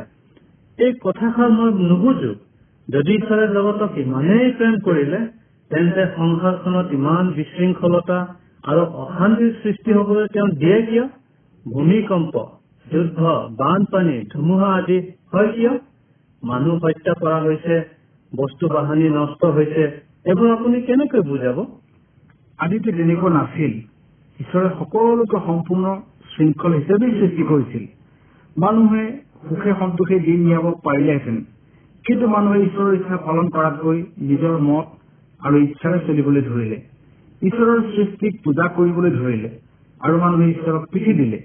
এই 0.78 0.92
কথাষাৰ 1.02 1.50
মই 1.50 1.70
নুবুজো। 1.88 2.30
যদি 2.88 3.12
ঈশ্বৰে 3.16 3.48
জগতক 3.48 3.98
ইমানেই 3.98 4.52
প্ৰেম 4.52 4.78
কৰিলে 4.78 5.18
তেন্তে 5.70 6.06
সংসাৰখনত 6.16 6.92
ইমান 6.92 7.28
বিশৃংখলতা 7.30 8.18
আৰু 8.64 8.86
অশান্তিৰ 9.02 9.52
সৃষ্টি 9.62 9.92
হবলৈ 9.92 10.26
তেওঁ 10.28 10.48
দিয়ে 10.48 10.78
কিয়? 10.82 11.04
ভূমিকম্প 11.72 12.46
যুদ্ধ 12.92 13.20
বানপানী 13.50 14.16
ধুমুহা 14.32 14.72
আদি 14.74 14.98
হয় 15.32 15.52
কিয়? 15.52 15.78
মানুহ 16.42 16.74
হত্যা 16.84 17.12
কৰা 17.20 17.38
হৈছে 17.40 17.76
বস্তু 18.36 18.68
বাহানি 18.68 19.08
নষ্ট 19.08 19.44
হৈছে 19.44 20.11
এইবোৰ 20.24 20.50
আপুনি 20.50 20.80
কেনেকৈ 20.82 21.20
বুজাব? 21.20 21.56
আদিতে 22.58 22.92
তেনেকুৱা 22.92 23.30
নাছিল। 23.30 23.72
ঈশ্বৰে 24.40 24.68
সকলোকে 24.78 25.38
সম্পূৰ্ণ 25.46 26.00
শৃংখল 26.36 26.72
হিচাপেই 26.72 27.10
সৃষ্টি 27.20 27.42
কৰিছিল। 27.42 27.86
মানুহে 28.56 29.04
সুখে 29.48 29.72
সন্তোষে 29.78 30.18
দিন 30.18 30.40
নিয়াব 30.40 30.66
পাৰিলেহেঁতেন। 30.84 31.44
কিন্তু 32.04 32.28
মানুহে 32.28 32.60
ঈশ্বৰৰ 32.62 32.94
ইচ্ছা 32.94 33.16
পালন 33.16 33.48
কৰাতকৈ 33.48 34.02
নিজৰ 34.20 34.58
মত 34.58 34.86
আৰু 35.40 35.56
ইচ্ছাৰে 35.58 35.98
চলিবলৈ 36.06 36.42
ধৰিলে। 36.42 36.78
ঈশ্বৰৰ 37.42 37.82
সৃষ্টিক 37.82 38.38
পূজা 38.44 38.68
কৰিবলৈ 38.68 39.10
ধৰিলে 39.10 39.50
আৰু 40.00 40.18
মানুহে 40.18 40.50
ঈশ্বৰক 40.50 40.82
পিঠি 40.92 41.12
দিলে। 41.12 41.38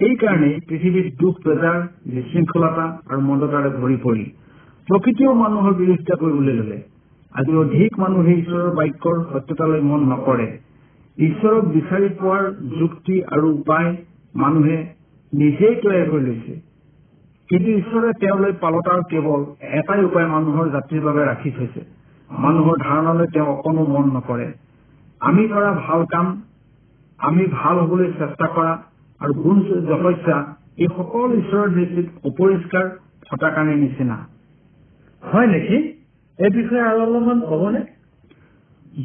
এইকাৰণেই 0.00 0.60
পৃথিৱীত 0.68 1.06
দুখ 1.20 1.34
বেজাৰ 1.46 1.78
বিশৃংখলতা 2.12 2.86
আৰু 3.10 3.20
মন্দতাৰে 3.20 3.70
ভৰি 3.70 3.96
পৰিল। 3.96 4.28
প্ৰকৃতিয়েও 4.88 5.34
মানুহৰ 5.34 5.74
বিৰোধিতা 5.74 6.14
কৰিবলৈ 6.14 6.52
ললে। 6.52 6.97
আজি 7.32 7.56
অধিক 7.56 7.98
মানুহে 7.98 8.34
ঈশ্বৰৰ 8.34 8.70
বাক্যৰ 8.70 9.24
সত্যতালৈ 9.32 9.80
মন 9.80 10.00
নকৰে। 10.00 10.58
ঈশ্বৰক 11.18 11.64
বিচাৰি 11.64 12.08
পোৱাৰ 12.08 12.44
যুক্তি 12.78 13.24
আৰু 13.24 13.50
উপায় 13.50 13.96
মানুহে 14.34 14.86
নিজেই 15.32 15.76
তৈয়াৰ 15.76 16.10
কৰি 16.10 16.22
লৈছে। 16.22 16.60
কিন্তু 17.48 17.70
ঈশ্বৰে 17.70 18.12
তেওঁলৈ 18.12 18.52
পালতাৰ 18.60 19.02
কেৱল 19.10 19.44
এটাই 19.60 20.04
উপায় 20.04 20.26
মানুহৰ 20.26 20.70
জাতিৰ 20.70 21.00
বাবে 21.00 21.24
ৰাখি 21.24 21.50
থৈছে। 21.50 21.80
মানুহৰ 22.30 22.76
ধাৰণালৈ 22.78 23.26
তেওঁ 23.26 23.46
অকণো 23.46 23.84
মন 23.84 24.16
নকৰে। 24.16 24.52
আমি 25.20 25.48
কৰা 25.48 25.72
ভাল 25.86 26.04
কাম 26.04 26.42
আমি 27.18 27.46
ভাল 27.46 27.78
হবলৈ 27.78 28.06
চেষ্টা 28.06 28.46
কৰা 28.46 28.82
আৰু 29.20 29.32
গুণ 29.34 29.60
যশস্যা 29.62 30.56
এই 30.76 30.86
সকলো 30.86 31.34
ঈশ্বৰৰ 31.34 31.68
দৃষ্টিত 31.68 32.26
অপৰিষ্কাৰ 32.26 32.90
ফটাকানিৰ 33.30 33.76
নিচিনা। 33.76 34.26
হয় 35.32 35.46
নেকি? 35.46 35.97
এই 36.38 36.50
বিষয়ে 36.50 36.82
আৰু 36.82 37.00
অলপমান 37.00 37.40
ক'বনে? 37.40 37.80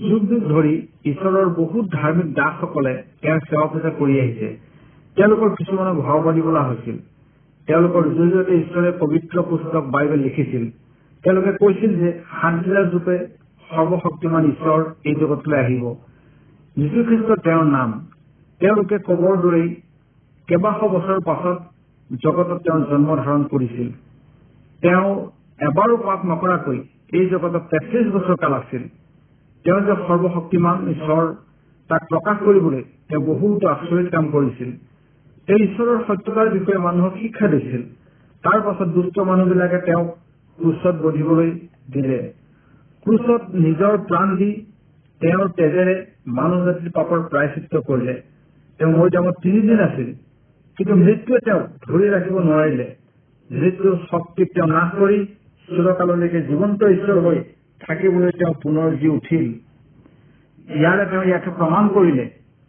যুগ 0.10 0.30
যুগ 0.30 0.44
ধৰি 0.44 0.88
ঈশ্বৰৰ 1.06 1.46
বহুত 1.46 1.86
ধাৰ্মিক 1.92 2.34
দাসসকলে 2.34 3.04
তেওঁৰ 3.22 3.40
সেৱা 3.40 3.66
পূজা 3.66 3.90
কৰি 3.90 4.20
আহিছে। 4.20 4.60
তেওঁলোকৰ 5.16 5.50
কিছুমানক 5.50 5.98
ভাওবাদী 5.98 6.42
বোলা 6.42 6.63
হৈছিল। 6.63 6.98
তেওঁলোকৰ 7.68 8.04
জৰিয়তে 8.04 8.54
ঈশ্বৰে 8.58 8.92
পবিত্ৰ 9.00 9.42
পুস্তক 9.42 9.84
বাইবেল 9.84 10.20
লিখিছিল। 10.20 10.70
তেওঁলোকে 11.24 11.52
কৈছিল 11.52 12.00
যে 12.00 12.22
শান্তিৰাজ 12.42 12.94
ৰূপে 12.94 13.18
সৰ্বশক্তিমান 13.70 14.46
ঈশ্বৰ 14.46 14.84
এই 15.04 15.16
জগতলৈ 15.16 15.58
আহিব। 15.58 15.96
যীশুখ্ৰীষ্ট 16.78 17.42
তেওঁৰ 17.44 17.66
নাম। 17.66 18.08
তেওঁলোকে 18.60 18.98
কবৰ 18.98 19.38
দৰেই 19.38 19.75
কেইবাশ 20.48 20.84
বছৰ 20.84 21.20
পাছত 21.25 21.58
জগতত 22.24 22.58
তেওঁৰ 22.58 22.82
জন্ম 22.82 23.16
ধাৰণ 23.16 23.44
কৰিছিল। 23.44 23.92
তেওঁ 24.82 25.30
এবাৰো 25.60 25.98
পাপ 25.98 26.25
নকৰাকৈ 26.25 26.80
এই 27.13 27.25
জগতত 27.29 27.63
তেত্ৰিশ 27.72 28.08
বছৰ 28.13 28.36
কাল 28.36 28.53
আছিল। 28.53 28.84
তেওঁ 29.65 29.82
যে 29.82 29.96
সৰ্বশক্তিমান 30.08 30.77
ঈশ্বৰ 30.89 31.24
তাক 31.89 32.01
প্ৰকাশ 32.10 32.38
কৰিবলৈ 32.46 32.82
তেওঁ 33.10 33.24
বহুতো 33.25 33.67
আচৰিত 33.67 34.08
কাম 34.12 34.25
কৰিছিল। 34.32 34.70
তেওঁ 35.48 35.60
ঈশ্বৰৰ 35.60 36.00
সত্যতাৰ 36.08 36.50
বিষয়ে 36.50 36.77
মানুহক 36.77 37.13
শিক্ষা 37.22 37.48
দিছিল। 37.48 37.82
তাৰ 38.43 38.62
পাছত 38.62 38.88
দুষ্ট 38.88 39.20
মানুহবিলাকে 39.20 39.79
তেওঁক 39.86 40.10
ক্ৰুচত 40.60 40.96
বধিবলৈ 41.03 41.51
দিলে। 41.93 42.20
ক্ৰুচত 43.05 43.41
নিজৰ 43.55 43.98
প্ৰাণ 43.98 44.36
দি 44.38 44.50
তেওঁৰ 45.22 45.50
তেজেৰে 45.50 45.96
মানুহ 46.27 46.65
জাতিৰ 46.65 46.91
পাপৰ 46.91 47.20
প্ৰায়চিত্ৰ 47.20 47.82
কৰিলে। 47.88 48.15
তেওঁ 48.79 48.91
মৈদামত 48.91 49.36
তিনিদিন 49.43 49.79
আছিল। 49.79 50.13
কিন্তু 50.77 50.93
মৃত্যুৱে 50.96 51.39
তেওঁক 51.46 51.63
ধৰি 51.88 52.10
ৰাখিব 52.10 52.39
নোৱাৰিলে। 52.39 52.96
মৃত্যুৰ 53.50 53.96
শক্তিক 54.12 54.48
তেওঁ 54.53 54.67
নাশ 54.67 54.89
কৰি 55.00 55.25
চিৰকাললৈকে 55.67 56.39
জীৱন্ত 56.41 56.82
ঈশ্বৰ 56.96 57.17
হৈ 57.25 57.38
থাকিবলৈ 57.82 58.32
তেওঁ 58.39 58.53
পুনৰ 58.63 58.96
জি 59.00 59.08
উঠিল। 59.10 59.46
ইয়াৰে 60.77 61.05
তেওঁ 61.12 61.24
ইয়াকে 61.24 61.51
প্ৰমাণ 61.60 61.84
কৰিলে 61.96 62.25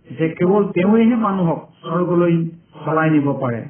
যে 0.06 0.26
কেৱল 0.38 0.62
তেওঁৱেহে 0.74 1.16
মানুহক 1.16 1.60
স্বৰ্গলৈ 1.82 2.34
চলাই 2.84 3.10
নিব 3.10 3.28
পাৰে। 3.42 3.60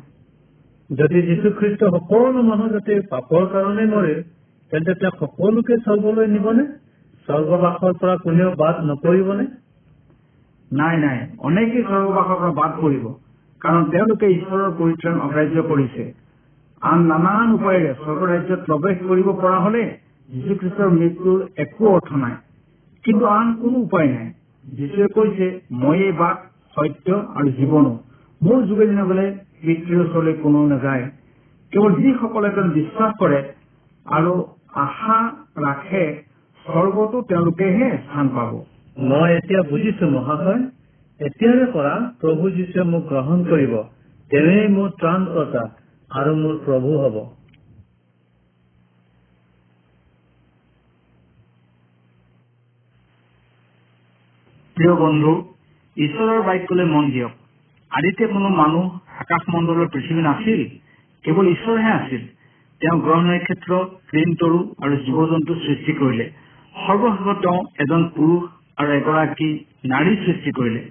যদি 0.91 1.19
যীশুখ্ৰীষ্ট 1.23 1.81
সকলো 1.95 2.43
মানুহ 2.43 2.67
জাতিৰ 2.69 3.03
পাপৰ 3.11 3.43
কাৰণে 3.53 3.85
মৰে 3.87 4.15
তেন্তে 4.73 4.95
তেওঁ 4.95 5.15
সকলোকে 5.21 5.75
স্বৰ্গলৈ 5.77 6.27
নিবনে? 6.27 6.65
স্বৰ্গবাসৰ 7.29 7.93
পৰা 8.01 8.15
কোনেও 8.17 8.51
বাদ 8.57 8.77
নকৰিবনে 8.85 9.45
নাই 10.71 10.97
নাই 10.97 11.19
অনেকেই 11.39 11.83
স্বৰ্গবাসৰ 11.83 12.37
পৰা 12.41 12.53
বাদ 12.61 12.73
পৰিব 12.81 13.05
কাৰণ 13.61 13.83
তেওঁলোকে 13.91 14.27
ঈশ্বৰৰ 14.31 14.71
পৰিত্ৰাণ 14.81 15.17
অগ্ৰাহ্য 15.21 15.63
কৰিছে। 15.71 16.05
আন 16.85 17.03
নানান 17.07 17.53
উপায়েৰে 17.53 17.95
স্বৰ্গ 17.95 18.23
ৰাজ্যত 18.25 18.61
প্ৰৱেশ 18.67 18.97
কৰিব 19.09 19.29
পৰা 19.33 19.59
হলে 19.59 19.83
যীশুখ্ৰীষ্টৰ 20.29 20.91
মৃত্যুৰ 20.91 21.39
একো 21.57 21.89
অৰ্থ 21.89 22.15
নাই। 22.15 22.35
কিন্তু 23.05 23.25
আন 23.27 23.55
কোনো 23.55 23.79
উপায় 23.79 24.09
নাই। 24.09 24.33
যীশুৱে 24.65 25.07
কৈছে 25.09 25.61
ময়েই 25.73 26.13
বাট 26.13 26.37
সত্য 26.75 27.13
আৰু 27.37 27.49
জীৱনো। 27.49 27.93
মোৰ 28.43 28.63
যোগেদি 28.63 28.95
নগলে 28.95 29.25
পিতৃৰ 29.61 30.01
ওচৰলৈ 30.01 30.33
কোনো 30.33 30.67
নাযায়। 30.67 31.11
কেৱল 31.73 31.93
যিসকলে 31.95 32.51
তেওঁ 32.51 32.69
বিশ্বাস 32.69 33.13
কৰে 33.21 33.41
আৰু 34.07 34.45
আশা 34.75 35.19
ৰাখে 35.59 36.05
স্বৰ্গতো 36.67 37.23
তেওঁলোকেহে 37.23 37.91
স্থান 37.99 38.29
পাব। 38.29 38.53
মই 38.99 39.37
এতিয়া 39.37 39.63
বুজিছো 39.63 40.11
মহাশয়। 40.11 40.63
এতিয়াৰে 41.21 41.67
পৰা 41.73 41.95
প্ৰভু 42.21 42.51
যীশুৱে 42.51 42.83
মোক 42.83 43.03
গ্ৰহণ 43.09 43.45
কৰিব। 43.45 43.73
তেওঁৱেই 44.31 44.69
মোৰ 44.69 44.91
ত্ৰাণকৰ্তা 44.91 45.65
আৰু 46.15 46.35
মোৰ 46.35 46.59
প্ৰভু 46.65 46.91
হ'ব। 46.99 47.15
প্ৰিয় 54.77 54.95
বন্ধু 54.95 55.55
ঈশ্বৰৰ 55.97 56.43
বাক্যলৈ 56.43 56.85
মন 56.85 57.11
দিয়ক। 57.11 57.31
আদিতে 57.91 58.27
কোনো 58.27 58.49
মানুহ 58.49 59.01
আকাশমণ্ডলৰ 59.21 59.89
পৃথিৱী 59.89 60.23
নাছিল 60.23 60.61
কেৱল 61.25 61.47
ঈশ্বৰহে 61.49 61.91
আছিল। 61.91 62.23
তেওঁ 62.81 63.01
গ্ৰহ 63.01 63.21
নক্ষত্ৰ 63.21 63.73
তৰু 64.41 64.75
আৰু 64.83 64.97
জীৱ 64.97 65.19
জন্তু 65.27 65.55
সৃষ্টি 65.55 65.93
কৰিলে। 65.93 66.31
সৰ্বশেষত 66.75 67.37
তেওঁ 67.41 67.61
এজন 67.81 68.09
পুৰুষ 68.09 68.43
আৰু 68.77 68.91
এগৰাকী 68.93 69.65
নাৰী 69.85 70.17
সৃষ্টি 70.17 70.51
কৰিলে। 70.51 70.91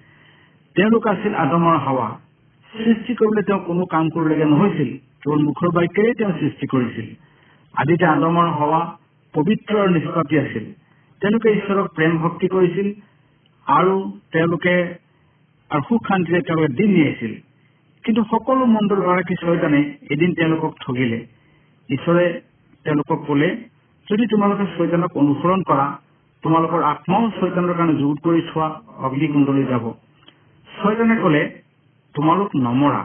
তেওঁলোক 0.75 1.07
আছিল 1.07 1.33
আদম 1.35 1.67
আৰু 1.67 1.79
হাৱা। 1.79 2.07
সৃষ্টি 2.73 3.15
কৰিবলৈ 3.15 3.43
তেওঁ 3.43 3.59
কোনো 3.59 3.85
কাম 3.85 4.09
কৰিবলগীয়া 4.09 4.47
নহৈছিল। 4.47 5.12
কেৱল 5.23 5.43
মুখৰ 5.43 5.69
বাক্যৰে 5.69 6.13
তেওঁ 6.13 6.31
সৃষ্টি 6.39 6.67
কৰিছিল। 6.67 7.07
আদিতে 7.73 8.05
আদম 8.05 8.37
আৰু 8.39 8.51
হাৱা 8.51 8.97
পবিত্ৰ 9.33 9.79
আৰু 9.79 9.89
নিষ্পাপী 9.93 10.37
আছিল। 10.39 10.65
তেওঁলোকে 11.21 11.49
ঈশ্বৰক 11.49 11.87
প্ৰেম 11.95 12.17
ভক্তি 12.17 12.47
কৰিছিল 12.47 12.93
আৰু 13.67 14.11
তেওঁলোকে 14.31 14.73
আৰু 15.69 15.81
সুখ 15.89 16.01
শান্তিৰে 16.07 16.41
তেওঁলোকে 16.41 16.73
দিন 16.73 16.91
নিয়াইছিল। 16.91 17.33
কিন্তু 18.03 18.23
সকলো 18.23 18.65
মণ্ডল 18.65 19.01
গৰাকী 19.01 19.35
ছয়তানে 19.35 19.93
এদিন 20.09 20.33
তেওঁলোকক 20.33 20.73
ঠগিলে। 20.81 21.25
ঈশ্বৰে 21.89 22.41
তেওঁলোকক 22.83 23.25
কলে 23.27 23.49
যদি 24.11 24.27
তোমালোকে 24.27 24.65
ছয়তানক 24.77 25.17
অনুসৰণ 25.17 25.63
কৰা 25.63 25.97
তোমালোকৰ 26.43 26.83
আত্মাও 26.83 27.31
ছয়তানৰ 27.39 27.73
কাৰণে 27.73 27.93
যুগুত 27.93 28.19
কৰি 28.23 28.41
থোৱা 28.41 28.81
অগ্নিকুণ্ডলৈ 28.97 29.63
যাব। 29.63 29.93
ছয়তানে 30.67 31.15
কলে 31.15 31.61
তোমালোক 32.13 32.49
নমৰা। 32.55 33.03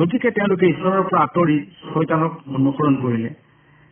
গতিকে 0.00 0.30
তেওঁলোকে 0.30 0.66
ঈশ্বৰৰ 0.66 1.02
পৰা 1.02 1.20
আঁতৰি 1.20 1.58
ছয়তানক 1.60 2.40
অনুসৰণ 2.54 2.96
কৰিলে। 2.96 3.28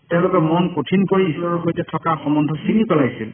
তেওঁলোকে 0.08 0.38
মন 0.38 0.68
কঠিন 0.76 1.06
কৰি 1.06 1.24
ঈশ্বৰৰ 1.24 1.58
সৈতে 1.64 1.82
থকা 1.82 2.16
সম্বন্ধ 2.24 2.52
ছিঙি 2.52 2.84
পেলাইছিল। 2.84 3.30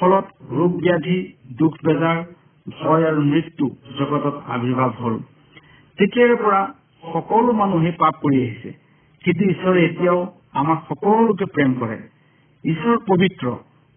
ফলত 0.00 0.52
ৰোগ 0.52 0.72
ব্যাধি 0.76 1.32
দুখ 1.58 1.72
বেজাৰ 1.84 2.24
ভয় 2.80 3.08
আৰু 3.08 3.20
মৃত্যু 3.20 3.70
জগতত 3.98 4.42
আৱিৰ্ভাৱ 4.48 4.90
হল। 4.90 5.18
তেতিয়াৰে 5.98 6.34
পৰা 6.34 6.74
সকলো 7.12 7.52
মানুহে 7.52 7.90
পাপ 7.90 8.14
কৰি 8.22 8.40
আহিছে। 8.40 8.72
কিন্তু 9.24 9.44
ঈশ্বৰে 9.44 9.84
এতিয়াও 9.84 10.32
আমাক 10.52 10.84
সকলোকে 10.88 11.44
প্ৰেম 11.44 11.74
কৰে। 11.74 11.98
ঈশ্বৰ 12.64 12.98
পবিত্ৰ 12.98 13.52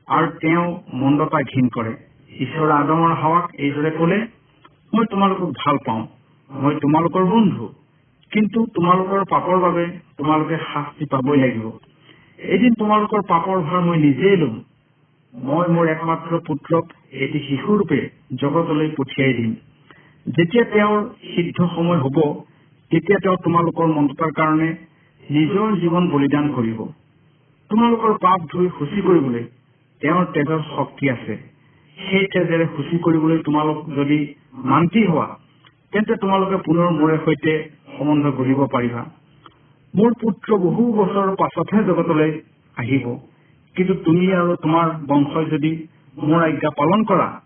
আৰু 0.07 0.27
তেওঁ 0.27 0.79
মন্দতা 0.93 1.37
ঘীন 1.41 1.67
কৰে। 1.67 1.95
ঈশ্বৰে 2.39 2.71
আদমৰ 2.71 3.13
হাৱাক 3.13 3.49
এইদৰে 3.53 3.91
কলে 3.91 4.27
মই 4.93 5.05
তোমালোকক 5.05 5.49
ভাল 5.49 5.77
পাওঁ। 5.77 6.07
মই 6.49 6.75
তোমালোকৰ 6.75 7.25
বন্ধু। 7.25 7.69
কিন্তু 8.31 8.59
তোমালোকৰ 8.75 9.21
পাপৰ 9.29 9.57
বাবে 9.59 9.83
তোমালোকে 10.17 10.57
শাস্তি 10.73 11.05
পাবই 11.05 11.37
লাগিব। 11.37 11.65
এদিন 12.39 12.73
তোমালোকৰ 12.73 13.21
পাপৰ 13.27 13.57
ভাৰ 13.61 13.81
মই 13.81 13.97
নিজেই 13.97 14.35
লম। 14.35 14.55
মই 15.33 15.65
মোৰ 15.67 15.85
একমাত্ৰ 15.89 16.39
পুত্ৰক 16.47 16.85
এটি 17.23 17.39
শিশুৰূপে 17.39 17.99
জগতলৈ 18.35 18.89
পঠিয়াই 18.97 19.33
দিম। 19.33 19.51
যেতিয়া 20.25 20.63
তেওঁৰ 20.63 20.99
সিদ্ধ 21.33 21.57
সময় 21.75 21.99
হ'ব 21.99 22.17
তেতিয়া 22.91 23.19
তেওঁ 23.19 23.37
তোমালোকৰ 23.43 23.87
মন্দতাৰ 23.87 24.31
কাৰণে 24.31 24.69
নিজৰ 25.23 25.67
জীৱন 25.81 26.03
বলিদান 26.09 26.45
কৰিব। 26.53 26.79
তোমালোকৰ 27.69 28.11
পাপ 28.17 28.39
ধুই 28.51 28.67
শুচি 28.77 29.01
কৰিবলৈ 29.01 29.43
তেওঁৰ 30.01 30.25
তেজৰ 30.33 30.61
শক্তি 30.75 31.09
আছে। 31.09 31.33
সেই 31.97 32.25
তেজেৰে 32.33 32.65
শুচি 32.75 32.97
কৰিবলৈ 33.05 33.37
তোমালোক 33.43 33.77
যদি 33.89 34.19
মান্তি 34.71 35.01
হোৱা 35.07 35.27
তেন্তে 35.93 36.15
তোমালোকে 36.15 36.57
পুনৰ 36.65 36.89
মোৰে 36.91 37.17
সৈতে 37.25 37.53
সম্বন্ধ 37.99 38.31
গঢ়িব 38.31 38.65
পাৰিবা। 38.65 39.05
মোৰ 39.95 40.13
পুত্ৰ 40.21 40.57
বহু 40.57 40.93
বছৰৰ 40.93 41.35
পাছতহে 41.35 41.83
জগতলৈ 41.83 42.41
আহিব। 42.77 43.19
কিন্তু 43.75 43.93
তুমি 43.93 44.33
আৰু 44.33 44.55
তোমাৰ 44.55 44.91
বংশই 45.07 45.45
যদি 45.45 45.87
মোৰ 46.23 46.43
আজ্ঞা 46.43 46.69
পালন 46.69 47.03
কৰা 47.03 47.41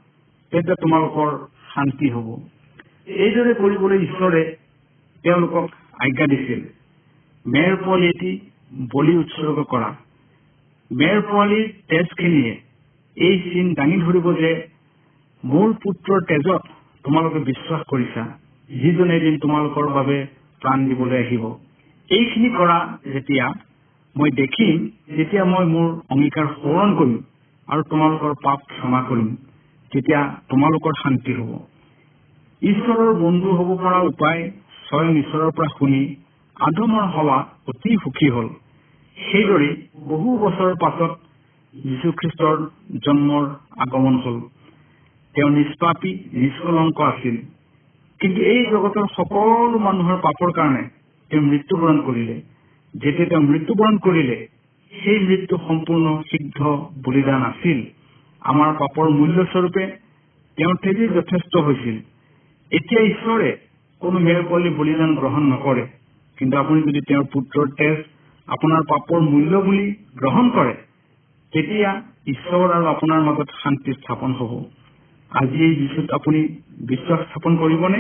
তেন্তে 0.52 0.74
তোমালোকৰ 0.82 1.38
শান্তি 1.76 2.10
হ'ব। 2.10 2.28
এইদৰে 3.08 3.54
কৰিবলৈ 3.54 3.98
ঈশ্বৰে 3.98 4.58
তেওঁলোকক 5.24 5.70
আজ্ঞা 6.00 6.28
দিছিল। 6.28 6.62
মেৰ 7.46 7.76
পোৱালি 7.76 8.08
এটি 8.08 8.40
বলি 8.94 9.18
উৎসৰ্গ 9.18 9.64
কৰা। 9.64 9.96
মেৰ 10.92 11.22
পোৱালিৰ 11.22 11.74
তেজখিনিয়ে 11.90 12.62
এই 13.18 13.40
চিন 13.40 13.74
দাঙি 13.74 13.98
ধৰিব 13.98 14.34
যে 14.34 14.68
মোৰ 15.44 15.74
পুত্ৰৰ 15.74 16.22
তেজত 16.22 16.62
তোমালোকে 17.04 17.40
বিশ্বাস 17.40 17.82
কৰিছা। 17.88 18.38
যিজনে 18.70 19.18
এদিন 19.18 19.40
তোমালোকৰ 19.40 19.88
বাবে 19.88 20.28
প্ৰাণ 20.64 20.88
দিবলৈ 20.88 21.18
আহিব। 21.18 21.44
এইখিনি 22.10 22.50
কৰা 22.50 22.78
যেতিয়া 23.14 23.46
মই 24.16 24.30
দেখিম 24.32 24.76
তেতিয়া 25.18 25.44
মই 25.46 25.66
মোৰ 25.66 25.88
অংগীকাৰ 26.10 26.48
সোঁৱৰণ 26.54 26.92
কৰিম 26.96 27.14
আৰু 27.68 27.82
তোমালোকৰ 27.84 28.34
পাপ 28.44 28.60
ক্ষমা 28.72 29.02
কৰিম 29.10 29.30
তেতিয়া 29.92 30.20
তোমালোকৰ 30.50 30.94
শান্তি 31.04 31.34
হ'ব। 31.34 31.52
ঈশ্বৰৰ 32.62 33.14
বন্ধু 33.14 33.50
হ'ব 33.58 33.70
পৰা 33.78 34.00
উপায় 34.02 34.42
স্বয়ং 34.88 35.12
ঈশ্বৰৰ 35.18 35.52
পৰা 35.52 35.70
শুনি 35.78 36.02
আদমৰ 36.58 37.06
হৱা 37.16 37.38
অতি 37.68 37.92
সুখী 38.04 38.30
হ'ল। 38.30 38.48
সেইদৰে 39.18 39.70
বহু 40.08 40.30
বছৰৰ 40.38 40.76
পাছত 40.76 41.12
যীশুখ্ৰীষ্টৰ 41.74 42.58
জন্মৰ 43.06 43.46
আগমন 43.78 44.16
হ'ল। 44.18 44.40
তেওঁ 45.36 45.50
নিষ্পাপী 45.50 46.12
নিষ্কলংক 46.34 47.02
আছিল। 47.02 47.36
কিন্তু 48.24 48.42
এই 48.42 48.66
জগতৰ 48.66 49.08
সকলো 49.16 49.80
মানুহৰ 49.80 50.18
পাপৰ 50.18 50.52
কাৰণে 50.52 50.84
তেওঁ 51.32 51.44
মৃত্যুবৰণ 51.44 51.98
কৰিলে। 52.02 52.36
যেতিয়া 52.94 53.30
তেওঁ 53.30 53.42
মৃত্যুবৰণ 53.42 53.98
কৰিলে 53.98 54.38
সেই 54.92 55.20
মৃত্যু 55.20 55.58
সম্পূৰ্ণ 55.68 56.22
সিদ্ধ 56.32 56.60
বলিদান 57.06 57.44
আছিল। 57.44 57.80
আমাৰ 58.42 58.70
পাপৰ 58.74 59.10
মূল্যস্বৰূপে 59.10 59.84
তেওঁৰ 60.58 60.76
তেজেই 60.76 61.08
যথেষ্ট 61.08 61.54
হৈছিল। 61.58 61.98
এতিয়া 62.72 63.02
ঈশ্বৰে 63.02 63.58
কোনো 64.02 64.20
মেৰপলি 64.20 64.70
বলিদান 64.70 65.16
গ্ৰহণ 65.16 65.44
নকৰে। 65.44 65.84
কিন্তু 66.38 66.58
আপুনি 66.58 66.82
যদি 66.82 67.02
তেওঁৰ 67.02 67.26
পুত্ৰৰ 67.34 67.68
তেজ 67.78 67.98
আপোনাৰ 68.48 68.82
পাপৰ 68.84 69.20
মূল্য 69.20 69.62
বুলি 69.62 69.96
গ্ৰহণ 70.16 70.50
কৰে 70.50 70.74
তেতিয়া 71.54 71.90
ঈশ্বৰ 72.28 72.72
আৰু 72.72 72.86
আপোনাৰ 72.86 73.22
মাজত 73.22 73.50
শান্তি 73.64 73.94
স্থাপন 73.94 74.32
হ'ব। 74.34 74.52
আজি 75.34 75.58
এই 75.64 75.74
যিচুত 75.76 76.06
আপুনি 76.12 76.40
বিশ্বাস 76.88 77.20
স্থাপন 77.20 77.54
কৰিবনে? 77.58 78.00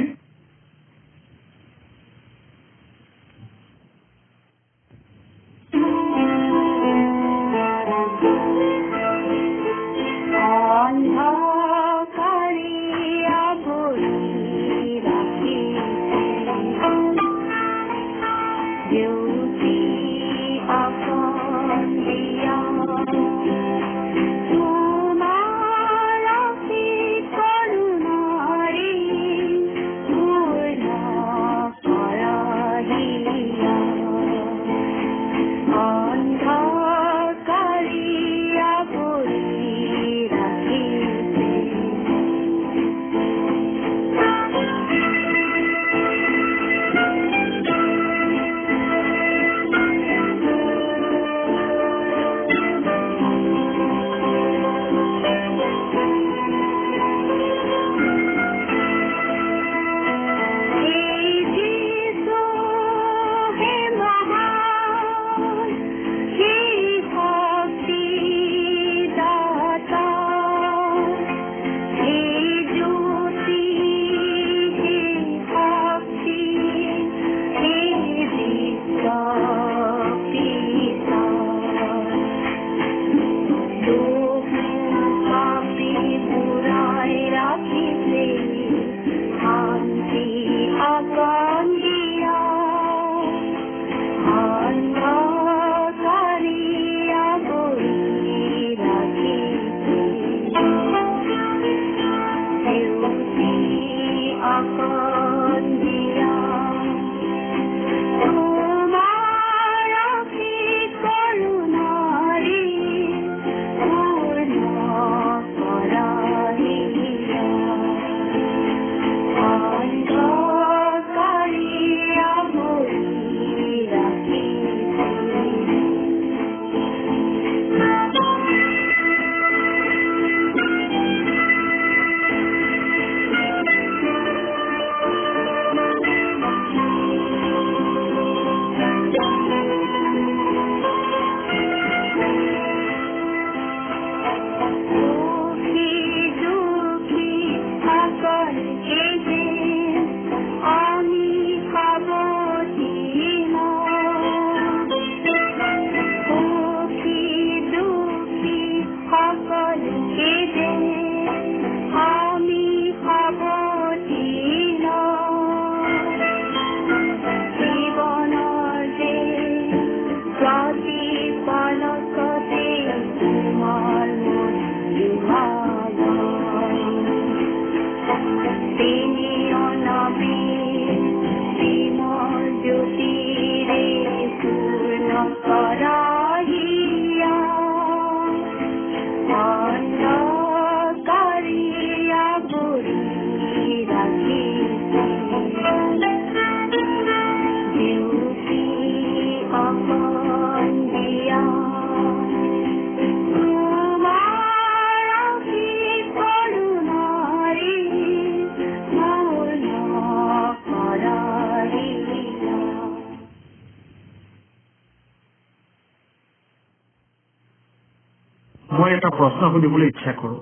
মই 218.84 218.94
এটা 218.94 219.10
প্ৰশ্ন 219.10 219.50
সুধিবলৈ 219.52 219.88
ইচ্ছা 219.88 220.12
কৰো। 220.12 220.38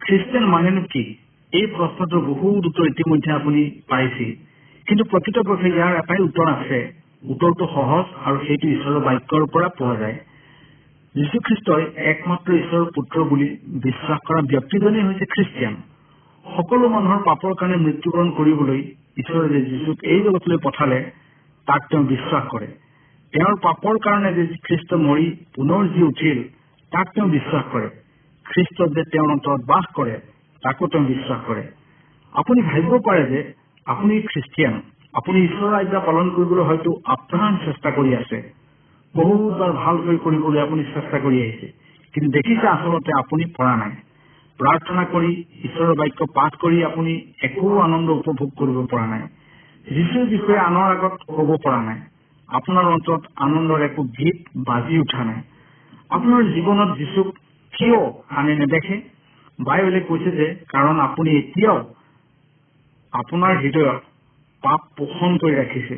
খ্ৰীষ্টিয়ান 0.00 0.44
মানেনো 0.44 0.80
কি? 0.80 1.02
এই 1.52 1.66
প্ৰশ্নটোৰ 1.66 2.20
বহুত 2.20 2.66
উত্তৰ 2.66 2.86
ইতিমধ্যে 2.86 3.32
আপুনি 3.32 3.60
পাইছে 3.88 4.26
কিন্তু 4.86 5.04
প্ৰকৃতপক্ষে 5.04 5.68
ইয়াৰ 5.68 5.92
এটাই 5.96 6.20
উত্তৰ 6.22 6.48
আছে। 6.48 6.78
উত্তৰটো 7.22 7.66
সহজ 7.74 8.04
আৰু 8.24 8.38
সেইটো 8.46 8.68
ঈশ্বৰৰ 8.68 9.00
বাক্যৰ 9.00 9.46
পৰা 9.52 9.68
পোৱা 9.68 9.94
যায়। 9.96 10.18
যীশুখ্ৰীষ্টই 11.14 11.84
একমাত্ৰ 11.96 12.52
ঈশ্বৰৰ 12.52 12.84
পুত্ৰ 12.94 13.24
বুলি 13.24 13.48
বিশ্বাস 13.86 14.18
কৰা 14.28 14.40
ব্যক্তিজনেই 14.42 15.02
হৈছে 15.02 15.24
খ্ৰীষ্টিয়ান। 15.24 15.74
সকলো 16.56 16.88
মানুহৰ 16.88 17.20
পাপৰ 17.24 17.54
কাৰণে 17.54 17.76
মৃত্যুবৰণ 17.76 18.30
কৰিবলৈ 18.30 18.80
ঈশ্বৰে 19.18 19.48
যে 19.48 19.60
যীশুক 19.70 19.98
এই 20.02 20.20
জগতলৈ 20.20 20.58
পঠালে 20.62 21.10
তাক 21.66 21.82
তেওঁ 21.90 22.04
বিশ্বাস 22.04 22.44
কৰে। 22.48 22.66
তেওঁৰ 23.32 23.54
পাপৰ 23.62 23.98
কাৰণে 23.98 24.32
যে 24.32 24.46
খ্ৰীষ্ট 24.62 24.94
মৰি 24.94 25.26
পুনৰ 25.54 25.88
যি 25.88 26.02
উঠিল 26.02 26.38
তাক 26.92 27.06
তেওঁ 27.14 27.28
বিশ্বাস 27.28 27.64
কৰে। 27.72 27.88
খ্ৰীষ্টত 28.44 28.88
যে 28.94 29.02
তেওঁৰ 29.12 29.30
অন্তৰত 29.30 29.60
বাস 29.66 29.84
কৰে 29.94 30.14
তাকো 30.62 30.86
তেওঁ 30.86 31.04
বিশ্বাস 31.04 31.40
কৰে। 31.46 31.62
আপুনি 32.32 32.62
ভাবিব 32.62 32.98
পাৰে 32.98 33.22
যে 33.24 33.54
আপুনি 33.86 34.22
খ্ৰীষ্টিয়ান। 34.22 34.80
আপুনি 35.12 35.44
ঈশ্বৰৰ 35.44 35.74
আজ্ঞা 35.74 36.00
পালন 36.00 36.30
কৰিবলৈ 36.30 36.64
হয়তো 36.64 36.90
আপ্ৰাণ 37.04 37.56
চেষ্টা 37.56 37.90
কৰি 37.90 38.14
আছে। 38.14 38.54
বহুতবাৰ 39.14 39.72
ভালকৈ 39.72 40.16
কৰিবলৈ 40.16 40.60
আপুনি 40.60 40.84
চেষ্টা 40.84 41.18
কৰি 41.18 41.42
আহিছে। 41.42 41.66
কিন্তু 42.14 42.30
দেখিছে 42.30 42.66
আচলতে 42.68 43.12
আপুনি 43.18 43.44
পৰা 43.44 43.76
নাই। 43.76 43.90
প্ৰাৰ্থনা 44.58 45.04
কৰি 45.04 45.44
ঈশ্বৰৰ 45.64 45.94
বাক্য 45.94 46.26
পাঠ 46.34 46.52
কৰি 46.56 46.84
আপুনি 46.84 47.12
একো 47.42 47.78
আনন্দ 47.78 48.10
উপভোগ 48.10 48.50
কৰিব 48.58 48.86
পৰা 48.86 49.06
নাই। 49.06 49.22
যীশুৰ 49.86 50.26
বিষয়ে 50.26 50.58
আনৰ 50.58 50.96
আগত 50.96 51.14
ক'ব 51.36 51.56
পৰা 51.64 51.82
নাই। 51.82 52.00
আপোনাৰ 52.48 52.84
অন্তৰত 52.84 53.22
আনন্দৰ 53.36 53.80
একো 53.80 54.02
গীত 54.02 54.36
বাজি 54.56 54.98
উঠা 54.98 55.24
নাই। 55.24 55.40
আপোনাৰ 56.10 56.42
জীৱনত 56.44 56.90
যীশুক 56.98 57.26
কিয় 57.72 58.00
আনে 58.30 58.54
নেদেখে? 58.54 58.96
বাইবেলে 59.60 60.00
কৈছে 60.00 60.30
যে 60.30 60.46
কাৰণ 60.68 61.00
আপুনি 61.00 61.30
এতিয়াও 61.36 61.78
আপোনাৰ 63.12 63.56
হৃদয়ত 63.56 63.98
পাপ 64.62 64.80
পোষণ 64.96 65.36
কৰি 65.38 65.54
ৰাখিছে। 65.54 65.96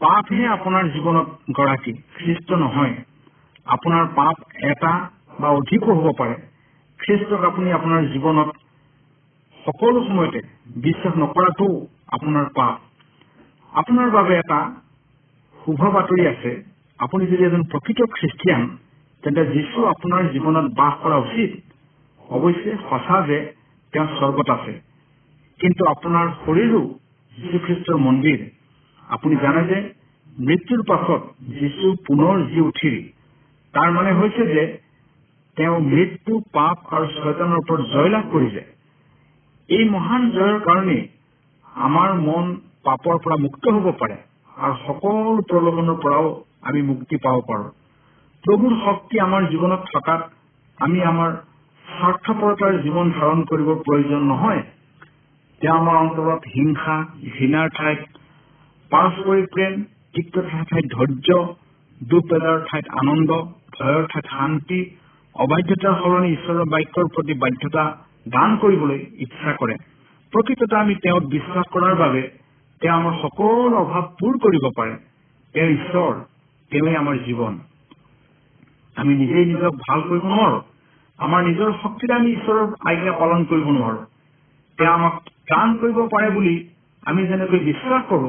পাপহে 0.00 0.46
আপোনাৰ 0.46 0.84
জীৱনত 0.88 1.28
গৰাকী 1.50 1.92
খ্ৰীষ্ট 2.16 2.48
নহয়। 2.52 2.94
আপোনাৰ 3.66 4.06
পাপ 4.06 4.36
এটা 4.64 4.92
বা 5.40 5.48
অধিকো 5.48 5.94
হ'ব 5.94 6.08
পাৰে। 6.18 6.36
খ্ৰীষ্টক 6.98 7.44
আপুনি 7.44 7.72
আপোনাৰ 7.72 8.00
জীৱনত 8.12 8.48
সকলো 9.66 9.98
সময়তে 10.04 10.40
বিশ্বাস 10.80 11.14
নকৰাটোও 11.16 11.86
আপোনাৰ 12.12 12.46
পাপ। 12.54 12.76
আপোনাৰ 13.72 14.10
বাবে 14.10 14.38
এটা 14.38 14.60
শুভ 15.56 15.80
বাতৰি 15.94 16.26
আছে। 16.26 16.52
আপুনি 16.98 17.26
যদি 17.26 17.44
এজন 17.44 17.62
প্ৰকৃত 17.62 18.00
খ্ৰীষ্টিয়ান 18.12 18.62
তেন্তে 19.22 19.46
যীশু 19.46 19.86
আপোনাৰ 19.86 20.22
জীৱনত 20.32 20.66
বাস 20.74 20.94
কৰা 21.02 21.16
উচিত। 21.16 21.50
অৱশ্যে 22.30 22.76
সঁচা 22.90 23.26
যে 23.26 23.52
তেওঁ 23.92 24.06
স্বৰ্গত 24.06 24.50
আছে। 24.50 24.80
কিন্তু 25.60 25.84
আপোনাৰ 25.90 26.26
শৰীৰো 26.46 26.82
যীশুখ্ৰীষ্টৰ 27.32 27.96
মন্দিৰ। 27.96 28.38
আপুনি 29.08 29.36
জানে 29.36 29.62
যে 29.64 29.78
মৃত্যুৰ 30.38 30.82
পাছত 30.88 31.22
যীশু 31.40 31.94
পুনৰ 32.06 32.46
জি 32.46 32.60
উঠিল। 32.60 32.96
তাৰ 33.74 33.92
মানে 33.92 34.12
হৈছে 34.12 34.46
যে 34.46 34.78
তেওঁ 35.56 35.80
মৃত্যু 35.80 36.40
পাপ 36.40 36.76
আৰু 36.90 37.06
ছয়তানৰ 37.06 37.58
ওপৰত 37.58 37.80
জয়লাভ 37.80 38.24
কৰিছে। 38.32 38.62
এই 39.68 39.84
মহান 39.88 40.30
জয়ৰ 40.30 40.60
কাৰণেই 40.60 41.08
আমাৰ 41.76 42.14
মন 42.14 42.56
পাপৰ 42.84 43.18
পৰা 43.24 43.36
মুক্ত 43.36 43.68
হ'ব 43.68 43.86
পাৰে 43.98 44.16
আৰু 44.56 44.74
সকলো 44.86 45.42
প্ৰলোভনৰ 45.48 45.96
পৰাও 46.02 46.44
আমি 46.62 46.82
মুক্তি 46.82 47.16
পাব 47.16 47.40
পাৰো। 47.40 47.77
প্ৰভুৰ 48.44 48.74
শক্তি 48.84 49.18
আমাৰ 49.18 49.42
জীৱনত 49.52 49.82
থকাত 49.94 50.20
আমি 50.78 51.00
আমাৰ 51.02 51.30
স্বাৰ্থপৰতাৰ 51.84 52.76
জীৱন 52.84 53.06
ধাৰণ 53.10 53.40
কৰিবৰ 53.44 53.78
প্ৰয়োজন 53.86 54.22
নহয়। 54.28 54.62
তেওঁ 55.60 55.76
আমাৰ 55.76 55.96
অন্তৰত 55.96 56.42
হিংসা 56.54 56.96
ঘৃণাৰ 57.34 57.68
ঠাইত 57.68 58.00
পাৰস্পৰিক 58.90 59.46
প্ৰেম 59.54 59.74
তিক্ততাৰ 60.14 60.64
ঠাইত 60.70 60.86
ধৈৰ্য 60.94 61.38
দুখ 62.00 62.22
বেদাৰ 62.30 62.58
ঠাইত 62.70 62.86
আনন্দ 63.02 63.30
ভয়ৰ 63.76 64.04
ঠাইত 64.12 64.26
শান্তি 64.36 64.80
অবাধ্যতাৰ 65.36 65.94
সলনি 66.02 66.28
ঈশ্বৰৰ 66.32 66.68
বাক্যৰ 66.74 67.06
প্ৰতি 67.14 67.34
বাধ্যতা 67.44 67.84
দান 68.26 68.50
কৰিবলৈ 68.62 69.00
ইচ্ছা 69.24 69.50
কৰে। 69.60 69.76
প্ৰকৃততে 70.32 70.76
আমি 70.76 70.94
তেওঁক 71.04 71.24
বিশ্বাস 71.34 71.66
কৰাৰ 71.74 71.94
বাবে 71.94 72.22
তেওঁ 72.82 72.94
আমাৰ 72.94 73.14
সকলো 73.22 73.76
অভাৱ 73.82 74.04
পূৰ 74.18 74.34
কৰিব 74.44 74.64
পাৰে। 74.78 74.94
তেওঁ 75.54 75.68
ঈশ্বৰ 75.78 76.12
তেওঁৱেই 76.70 76.96
আমাৰ 76.96 77.16
জীৱন। 77.26 77.54
আমি 78.98 79.12
নিজেই 79.14 79.46
নিজক 79.46 79.74
ভাল 79.88 80.00
কৰিব 80.08 80.24
নোৱাৰো। 80.24 80.58
আমাৰ 81.18 81.40
নিজৰ 81.44 81.70
শক্তিৰে 81.82 82.14
আমি 82.14 82.30
ঈশ্বৰৰ 82.32 82.66
আজ্ঞা 82.90 83.12
পালন 83.12 83.40
কৰিব 83.44 83.68
নোৱাৰো। 83.76 84.00
তেওঁ 84.78 84.92
আমাক 84.92 85.14
ত্ৰাণ 85.46 85.68
কৰিব 85.80 85.98
পাৰে 86.14 86.28
বুলি 86.30 86.54
আমি 87.02 87.20
যেনেকৈ 87.26 87.58
বিশ্বাস 87.70 88.02
কৰো 88.08 88.28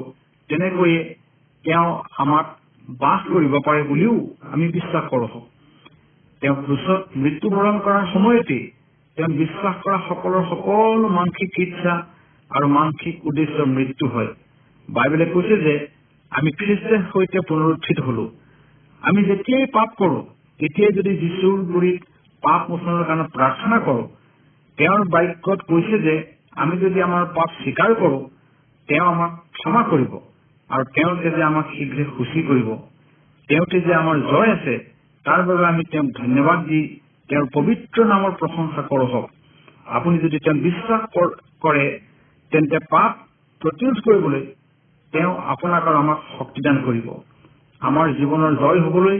তেনেকৈয়ে 0.49 0.99
তেওঁ 1.63 1.87
আমাক 2.17 2.45
বাস 2.99 3.21
কৰিব 3.33 3.53
পাৰে 3.65 3.81
বুলিও 3.83 4.15
আমি 4.51 4.65
বিশ্বাস 4.67 5.03
কৰো। 5.09 5.27
তেওঁ 6.41 6.55
ক্ৰুচত 6.65 7.01
মৃত্যুবৰণ 7.15 7.75
কৰাৰ 7.79 8.05
সময়তেই 8.13 8.63
তেওঁ 9.17 9.29
বিশ্বাস 9.37 9.75
কৰা 9.83 9.97
সকলৰ 10.09 10.43
সকলো 10.49 11.07
মানসিক 11.09 11.59
ইচ্ছা 11.59 11.93
আৰু 12.51 12.67
মানসিক 12.67 13.15
উদ্দেশ্যৰ 13.25 13.67
মৃত্যু 13.77 14.05
হয়। 14.07 14.29
বাইবেলে 14.89 15.25
কৈছে 15.25 15.55
যে 15.57 15.73
আমি 16.31 16.49
খ্ৰীষ্টৰ 16.51 17.01
সৈতে 17.13 17.39
পুনৰুত্থিত 17.49 17.99
হলো। 17.99 18.25
আমি 19.01 19.21
যেতিয়াই 19.23 19.65
পাপ 19.65 19.89
কৰো 19.97 20.19
তেতিয়াই 20.59 20.93
যদি 20.93 21.11
যীশুৰ 21.17 21.59
গুৰিত 21.65 22.01
পাপ 22.43 22.69
মোচনৰ 22.69 23.03
কাৰণে 23.03 23.25
প্ৰাৰ্থনা 23.35 23.79
কৰো 23.79 24.03
তেওঁৰ 24.77 25.01
বাক্যত 25.07 25.59
কৈছে 25.67 25.99
যে 25.99 26.15
আমি 26.55 26.77
যদি 26.77 27.01
আমাৰ 27.01 27.25
পাপ 27.25 27.49
স্বীকাৰ 27.63 27.95
কৰো 27.95 28.19
তেওঁ 28.89 29.07
আমাক 29.07 29.31
ক্ষমা 29.53 29.83
কৰিব 29.83 30.13
আৰু 30.69 30.83
তেওঁলোকে 30.95 31.29
যে 31.29 31.43
আমাক 31.43 31.65
শীঘ্ৰে 31.75 32.05
সুচী 32.17 32.41
কৰিব 32.43 32.69
তেওঁতে 33.49 33.81
যে 33.81 33.93
আমাৰ 33.93 34.17
জয় 34.21 34.51
আছে 34.53 34.75
তাৰ 35.25 35.43
বাবে 35.43 35.65
আমি 35.65 35.83
তেওঁক 35.83 36.09
ধন্যবাদ 36.17 36.59
দি 36.65 36.81
তেওঁৰ 37.29 37.47
পবিত্ৰ 37.53 38.05
নামৰ 38.05 38.31
প্ৰশংসা 38.31 38.81
কৰো 38.81 39.05
হওক। 39.05 39.27
আপুনি 39.85 40.19
যদি 40.19 40.37
তেওঁক 40.39 40.57
বিশ্বাস 40.57 41.01
কৰে 41.61 41.85
তেন্তে 42.51 42.79
পাপ 42.89 43.11
প্ৰতিৰোধ 43.61 43.97
কৰিবলৈ 44.05 44.45
তেওঁ 45.13 45.33
আপোনাক 45.45 45.87
আৰু 45.87 45.97
আমাক 45.97 46.19
শক্তিদান 46.37 46.81
কৰিব। 46.85 47.07
আমাৰ 47.81 48.13
জীৱনৰ 48.13 48.55
জয় 48.55 48.81
হবলৈ 48.81 49.17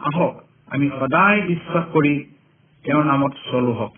আহক। 0.00 0.43
আমি 0.68 0.86
সদায় 1.00 1.40
বিশ্বাস 1.46 1.84
কৰি 1.92 2.14
তেওঁৰ 2.84 3.04
নামত 3.04 3.32
চলো 3.50 3.72
হওক। 3.72 3.92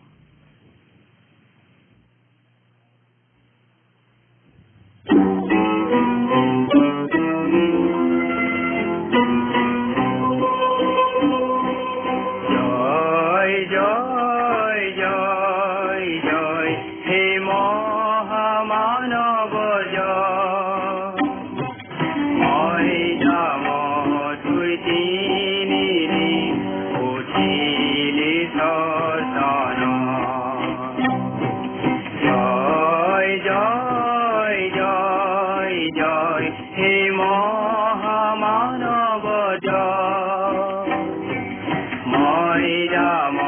श्रीराम 42.86 43.45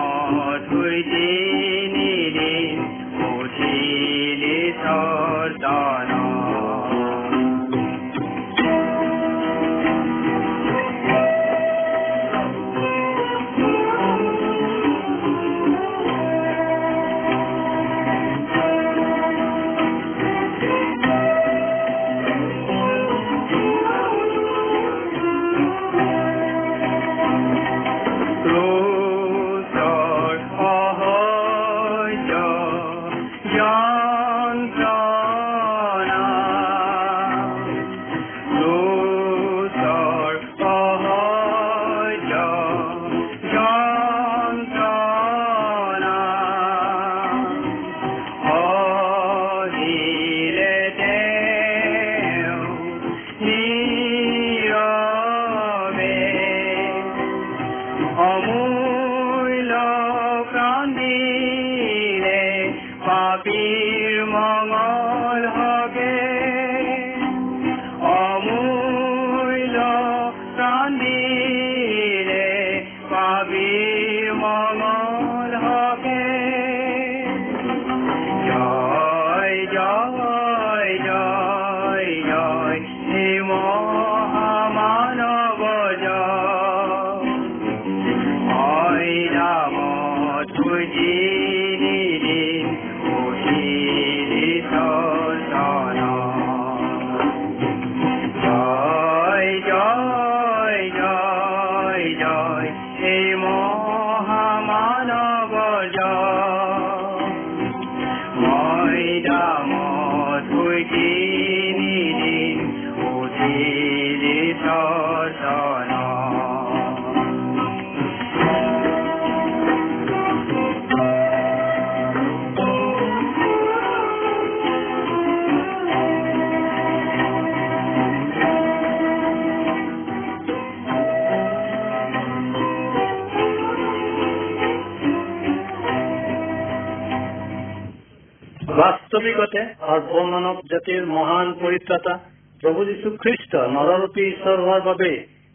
বাস্তবিকতে 139.08 139.60
সৰ্বমানৱ 139.80 140.56
জাতিৰ 140.70 141.04
মহান 141.08 141.52
পৰিত্ৰাতা 141.60 142.14
প্ৰভু 142.62 142.80
যীশু 142.84 143.08
খ্ৰীষ্ট 143.22 143.52
নৰৰূপী 143.76 144.22
ঈশ্বৰ 144.32 144.58
হোৱাৰ 144.58 144.80
বাবে 144.80 145.08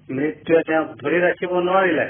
মৃত্যুৱে 0.09 0.61
তেওঁক 0.63 0.87
ধৰি 1.01 1.19
ৰাখিব 1.19 1.51
নোৱাৰিলে। 1.67 2.05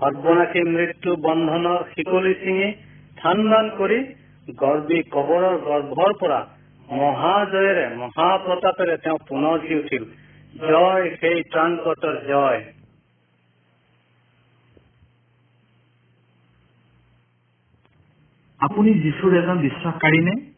সৰ্বনাশী 0.00 0.62
মৃত্যু 0.68 1.16
বন্ধনৰ 1.16 1.80
শিকলি 1.94 2.34
ছিঙি 2.34 2.68
স্থান 3.10 3.42
দান 3.50 3.72
কৰি 3.78 3.98
গৰ্বী 4.54 5.00
কবৰৰ 5.10 5.58
গৰ্ভৰ 5.66 6.12
পৰা 6.20 6.40
মহাজয়েৰে 6.88 7.84
মহাপ্ৰতাপেৰে 7.96 8.96
তেওঁ 8.96 9.18
পুনৰ 9.28 9.58
জি 9.66 9.74
উঠিল। 9.74 10.04
জয় 10.54 11.04
সেই 11.20 11.38
ত্ৰাণকৰ্তৰ 11.42 12.16
জয়। 12.30 12.60
আপুনি 18.60 18.90
যীশুৰ 19.04 19.32
এজন 19.36 19.58
বিশ্বাসকাৰী 19.58 20.20
নে? 20.24 20.53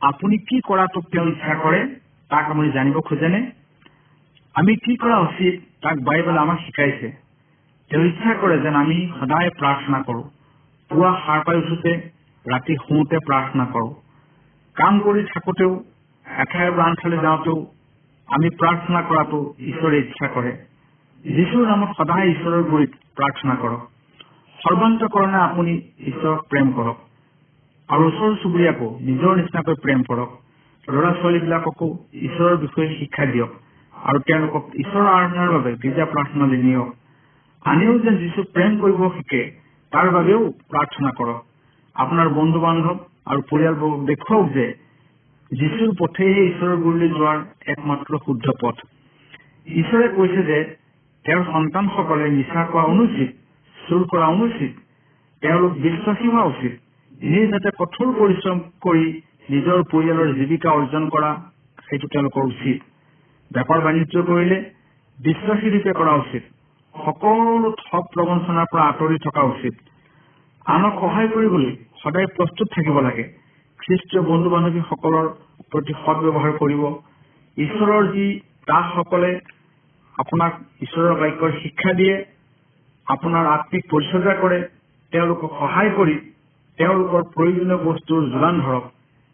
আপুনি 0.00 0.38
কি 0.38 0.60
কৰাটোক 0.60 1.04
তেওঁ 1.12 1.26
ইচ্ছা 1.26 1.54
কৰে? 1.54 1.86
তাক 2.28 2.50
আপুনি 2.50 2.72
জানিব 2.72 3.00
খোজেনে? 3.00 3.50
আমি 4.54 4.76
কি 4.76 4.96
কৰা 4.96 5.18
উচিত? 5.18 5.60
তাক 5.82 5.98
বাইবেলে 5.98 6.38
আমাক 6.38 6.58
শিকাইছে। 6.58 7.12
তেওঁ 7.90 8.04
ইচ্ছা 8.04 8.34
কৰে 8.34 8.58
যেন 8.58 8.74
আমি 8.74 9.12
সদায় 9.20 9.50
প্ৰাৰ্থনা 9.50 10.02
কৰো। 10.02 10.22
পুৱা 10.90 11.20
সাৰ 11.26 11.40
পাই 11.46 11.56
উঠোতে 11.56 12.10
ৰাতি 12.52 12.76
শুওঁতে 12.76 13.18
প্ৰাৰ্থনা 13.18 13.64
কৰো। 13.64 13.88
কাম 14.74 15.00
কৰি 15.00 15.24
থাকোতেও 15.24 15.84
এঠাইৰ 16.26 16.72
পৰা 16.72 16.84
আনঠাইলৈ 16.84 17.18
যাওঁতেও 17.18 17.66
আমি 18.28 18.50
প্ৰাৰ্থনা 18.50 19.02
কৰাটো 19.02 19.54
ঈশ্বৰে 19.58 19.98
ইচ্ছা 19.98 20.28
কৰে। 20.28 20.52
যীশুৰ 21.24 21.66
নামত 21.66 21.88
সদায় 21.96 22.30
ঈশ্বৰৰ 22.30 22.62
গুৰিত 22.62 22.90
প্ৰাৰ্থনা 22.90 23.54
কৰক। 23.54 23.80
সৰ্বান্তকৰণে 24.58 25.38
আপুনি 25.38 25.80
ঈশ্বৰক 25.98 26.44
প্ৰেম 26.50 26.72
কৰক। 26.72 27.07
আৰু 27.88 28.02
ওচৰ 28.06 28.32
চুবুৰীয়াকো 28.40 28.86
নিজৰ 29.00 29.36
নিচিনাকৈ 29.36 29.76
প্ৰেম 29.84 30.00
কৰক। 30.08 30.30
ল'ৰা 30.88 31.10
ছোৱালীবিলাককো 31.18 31.86
ঈশ্বৰৰ 32.26 32.56
বিষয়ে 32.64 32.88
শিক্ষা 32.98 33.24
দিয়ক 33.26 33.52
আৰু 33.94 34.18
তেওঁলোকক 34.28 34.64
ঈশ্বৰৰ 34.82 35.06
আৰাধনাৰ 35.12 35.52
বাবে 35.54 35.70
গীৰ্জা 35.82 36.04
প্ৰাৰ্থনালৈ 36.12 36.60
নিয়ক 36.64 36.88
আনেও 37.62 37.94
যেন 38.04 38.18
যীচুক 38.22 38.46
প্ৰেম 38.56 38.74
কৰিব 38.82 39.00
শিকে 39.14 39.40
তাৰ 39.92 40.10
বাবেও 40.16 40.42
প্ৰাৰ্থনা 40.72 41.10
কৰক। 41.18 41.38
আপোনাৰ 41.96 42.28
বন্ধু 42.38 42.60
বান্ধৱ 42.60 42.96
আৰু 43.30 43.40
পৰিয়ালবোৰক 43.50 44.00
দেখুৱাওক 44.10 44.46
যে 44.56 44.66
যীশুৰ 45.50 45.94
পথেহে 46.00 46.42
ঈশ্বৰৰ 46.50 46.76
গুৰিলৈ 46.84 47.08
যোৱাৰ 47.14 47.38
একমাত্ৰ 47.72 48.20
শুদ্ধ 48.26 48.46
পথ। 48.62 48.76
ঈশ্বৰে 49.76 50.08
কৈছে 50.16 50.42
যে 50.50 50.58
তেওঁৰ 51.24 51.44
সন্তানসকলে 51.52 52.28
নিচা 52.30 52.66
কৰা 52.72 52.84
অনুচিত 52.92 53.30
চুৰ 53.76 54.02
কৰা 54.12 54.26
অনুচিত 54.34 54.72
তেওঁলোক 55.42 55.72
বিশ্বাসী 55.86 56.28
হোৱা 56.28 56.44
উচিত। 56.52 56.74
নিজ 57.18 57.46
যাতে 57.50 57.70
কঠোৰ 57.78 58.10
পৰিশ্ৰম 58.18 58.58
কৰি 58.80 59.06
নিজৰ 59.50 59.80
পৰিয়ালৰ 59.92 60.28
জীৱিকা 60.34 60.68
অৰ্জন 60.70 61.08
কৰা 61.08 61.30
সেইটো 61.88 62.06
তেওঁলোকৰ 62.08 62.44
উচিত। 62.44 62.78
বেপাৰ 63.50 63.80
বাণিজ্য 63.80 64.22
কৰিলে 64.22 64.58
বিশ্বাসী 65.18 65.68
ৰূপে 65.70 65.92
কৰা 65.92 66.12
উচিত। 66.14 66.42
সকলো 66.94 67.72
ঠগ 67.80 68.04
প্ৰবঞ্চনাৰ 68.14 68.70
পৰা 68.72 68.84
আঁতৰি 68.84 69.18
থকা 69.18 69.42
উচিত। 69.42 69.74
আনক 70.66 70.94
সহায় 71.00 71.28
কৰিবলৈ 71.28 71.72
সদায় 72.02 72.28
প্ৰস্তুত 72.36 72.68
থাকিব 72.76 73.00
লাগে। 73.00 73.24
খ্ৰীষ্টীয় 73.80 74.22
বন্ধু 74.22 74.48
বান্ধৱীসকলৰ 74.50 75.26
প্ৰতি 75.70 75.92
সদব্যৱহাৰ 76.04 76.52
কৰিব। 76.58 76.82
ঈশ্বৰৰ 77.56 78.04
যি 78.14 78.26
দাসসকলে 78.66 79.32
আপোনাক 80.14 80.52
ঈশ্বৰৰ 80.80 81.14
বাক্যৰ 81.20 81.52
শিক্ষা 81.62 81.92
দিয়ে 81.92 82.16
আপোনাৰ 83.06 83.44
আত্মিক 83.46 83.84
পৰিচৰ্যা 83.90 84.34
কৰে 84.42 84.58
তেওঁলোকক 85.12 85.50
সহায় 85.60 85.90
কৰি 85.90 86.16
তেওঁলোকৰ 86.78 87.22
প্ৰয়োজনীয় 87.34 87.78
বস্তুৰ 87.84 88.20
যোগান 88.30 88.60
ধৰক 88.60 88.84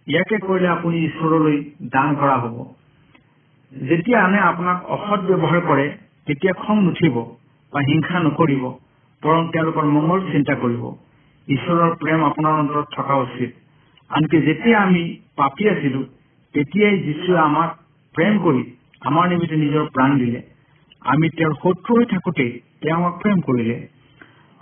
ইয়াকে 0.07 0.37
কৰিলে 0.39 0.69
আপুনি 0.69 0.97
ঈশ্বৰলৈ 1.07 1.57
দান 1.89 2.15
কৰা 2.15 2.37
হ'ব। 2.37 2.57
যেতিয়া 3.73 4.19
আনে 4.25 4.39
আপোনাক 4.41 4.79
অসৎ 4.89 5.21
ব্যৱহাৰ 5.21 5.61
কৰে 5.61 5.87
তেতিয়া 6.27 6.53
খং 6.53 6.77
নুঠিব 6.85 7.15
বা 7.73 7.81
হিংসা 7.81 8.19
নকৰিব 8.21 8.65
বৰং 9.23 9.43
তেওঁলোকৰ 9.53 9.85
মংগল 9.85 10.21
চিন্তা 10.33 10.55
কৰিব। 10.55 10.85
ঈশ্বৰৰ 11.49 11.95
প্ৰেম 11.95 12.21
আপোনাৰ 12.25 12.53
অন্তৰত 12.53 12.87
থকা 12.97 13.15
উচিত। 13.17 13.51
আনকি 14.11 14.39
যেতিয়া 14.41 14.79
আমি 14.81 15.03
পাপী 15.37 15.65
আছিলো 15.69 16.01
তেতিয়াই 16.55 16.99
যীশুৱে 16.99 17.39
আমাক 17.39 17.71
প্ৰেম 18.15 18.35
কৰি 18.39 18.63
আমাৰ 19.01 19.29
নিমিত্তে 19.29 19.57
নিজৰ 19.57 19.85
প্ৰাণ 19.89 20.19
দিলে। 20.19 20.41
আমি 21.05 21.27
তেওঁৰ 21.29 21.55
শত্ৰু 21.55 21.97
হৈ 21.97 22.05
থাকোতেই 22.05 22.53
তেওঁ 22.81 22.97
আমাক 22.97 23.15
প্ৰেম 23.23 23.41
কৰিলে। 23.41 23.77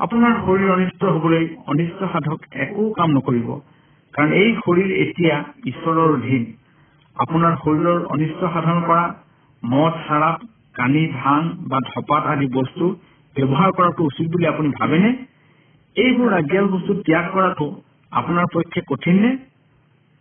আপোনাৰ 0.02 0.34
শৰীৰ 0.46 0.70
অনিষ্ট 0.70 1.04
হবলৈ 1.04 1.44
অনিষ্ট 1.66 2.00
সাধক 2.12 2.40
একো 2.54 2.84
কাম 2.90 3.10
নকৰিব। 3.10 3.48
কাৰণ 4.14 4.32
এই 4.32 4.50
শৰীৰ 4.54 4.90
এতিয়া 5.04 5.34
ঈশ্বৰৰ 5.64 6.08
অধীন। 6.14 6.42
আপোনাৰ 7.16 7.52
শৰীৰৰ 7.64 7.98
অনিষ্ট 8.06 8.40
সাধন 8.54 8.78
কৰা 8.82 9.04
মদ 9.62 9.92
চাৰাপ 10.08 10.36
কানি 10.74 11.04
ভাং 11.14 11.40
বা 11.68 11.78
ধপাত 11.80 12.22
আদি 12.26 12.46
বস্তু 12.46 12.84
ব্যৱহাৰ 13.36 13.70
কৰাটো 13.72 14.02
উচিত 14.04 14.26
বুলি 14.32 14.46
আপুনি 14.46 14.68
ভাবেনে? 14.80 15.10
এইবোৰ 15.96 16.28
ৰাগিয়াল 16.32 16.66
বস্তু 16.68 16.92
ত্যাগ 16.94 17.26
কৰাটো 17.34 17.66
আপোনাৰ 18.12 18.46
পক্ষে 18.54 18.80
কঠিন 18.86 19.16
নে? 19.22 19.30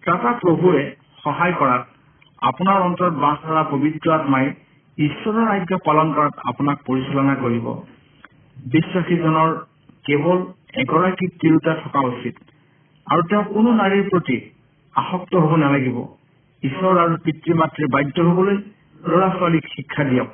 ত্ৰাতা 0.04 0.32
প্ৰভুৱে 0.42 0.84
সহায় 1.24 1.54
কৰাত 1.54 1.84
আপোনাৰ 2.42 2.78
অন্তৰত 2.82 3.14
বাস 3.26 3.38
কৰা 3.48 3.64
পবিত্ৰ 3.72 4.12
আত্মাই 4.12 4.46
ঈশ্বৰৰ 4.98 5.48
আজ্ঞা 5.48 5.78
পালন 5.86 6.08
কৰাত 6.14 6.34
আপোনাক 6.46 6.78
পৰিচালনা 6.86 7.36
কৰিব। 7.36 7.66
বিশ্বাসীজনৰ 8.58 9.52
কেৱল 10.06 10.40
এগৰাকী 10.74 11.28
তিৰোতা 11.28 11.74
থকা 11.74 12.02
উচিত। 12.08 12.36
আৰু 13.08 13.22
তেওঁ 13.30 13.44
কোনো 13.44 13.74
নাৰীৰ 13.74 14.10
প্ৰতি 14.10 14.38
আসক্ত 14.96 15.36
হ'ব 15.36 15.56
নালাগিব। 15.56 15.98
ঈশ্বৰ 16.64 17.00
আৰু 17.00 17.18
পিতৃ 17.24 17.54
মাতৃৰ 17.54 17.88
বাধ্য 17.88 18.22
হবলৈ 18.22 18.58
ল'ৰা 19.08 19.30
ছোৱালীক 19.30 19.68
শিক্ষা 19.68 20.04
দিয়ক। 20.04 20.30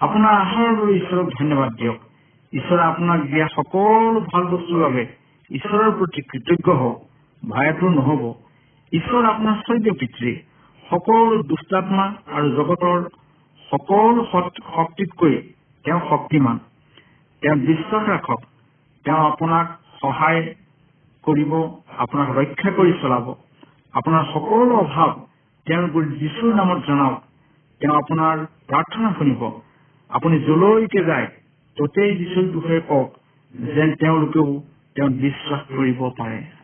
আপোনাৰ 0.00 0.34
আহাৰৰ 0.34 0.74
বাবে 0.74 0.94
ঈশ্বৰক 0.96 1.30
ধন্যবাদ 1.38 1.72
দিয়ক। 1.74 1.98
ঈশ্বৰে 2.52 2.82
আপোনাক 2.82 3.20
দিয়া 3.20 3.46
সকলো 3.48 4.20
ভাল 4.32 4.44
বস্তুৰ 4.44 4.82
বাবে 4.82 5.06
ঈশ্বৰৰ 5.50 5.90
প্ৰতি 5.90 6.20
কৃতজ্ঞ 6.22 6.72
হওক 6.72 6.98
ভয়াতুৰ 7.42 7.90
নহব। 7.90 8.22
ঈশ্বৰ 8.92 9.24
আপোনাৰ 9.24 9.56
সৈন্য 9.66 9.94
পিতৃ। 9.94 10.34
সকলো 10.90 11.42
দুষ্টাত্মা 11.42 12.04
আৰু 12.32 12.50
জগতৰ 12.50 13.08
সকলো 13.70 14.24
শক্তিতকৈ 14.76 15.34
তেওঁ 15.84 16.00
শক্তিমান। 16.08 16.58
তেওঁ 17.42 17.56
বিশ্বাস 17.56 18.08
ৰাখক। 18.08 18.49
তেওঁ 19.04 19.20
আপোনাক 19.30 19.66
সহায় 20.00 20.42
কৰিব 21.24 21.52
আপোনাক 21.96 22.28
ৰক্ষা 22.38 22.70
কৰি 22.70 22.92
চলাব। 23.02 23.26
আপোনাৰ 23.94 24.24
সকলো 24.34 24.74
অভাৱ 24.76 25.10
তেওঁৰ 25.66 25.86
গুৰিত 25.90 26.12
যীশুৰ 26.20 26.54
নামত 26.54 26.80
জনাওক। 26.86 27.18
তেওঁ 27.80 27.94
আপোনাৰ 27.96 28.36
প্ৰাৰ্থনা 28.68 29.08
শুনিব। 29.18 29.42
আপুনি 30.10 30.36
যলৈকে 30.40 31.04
যায় 31.04 31.26
ততেই 31.76 32.10
যীশুৰ 32.16 32.46
বিষয়ে 32.56 32.80
কওক 32.80 33.08
যেন 33.74 33.94
তেওঁলোকেও 33.94 34.48
তেওঁক 34.94 35.12
বিশ্বাস 35.26 35.60
কৰিব 35.68 36.00
পাৰে। 36.18 36.59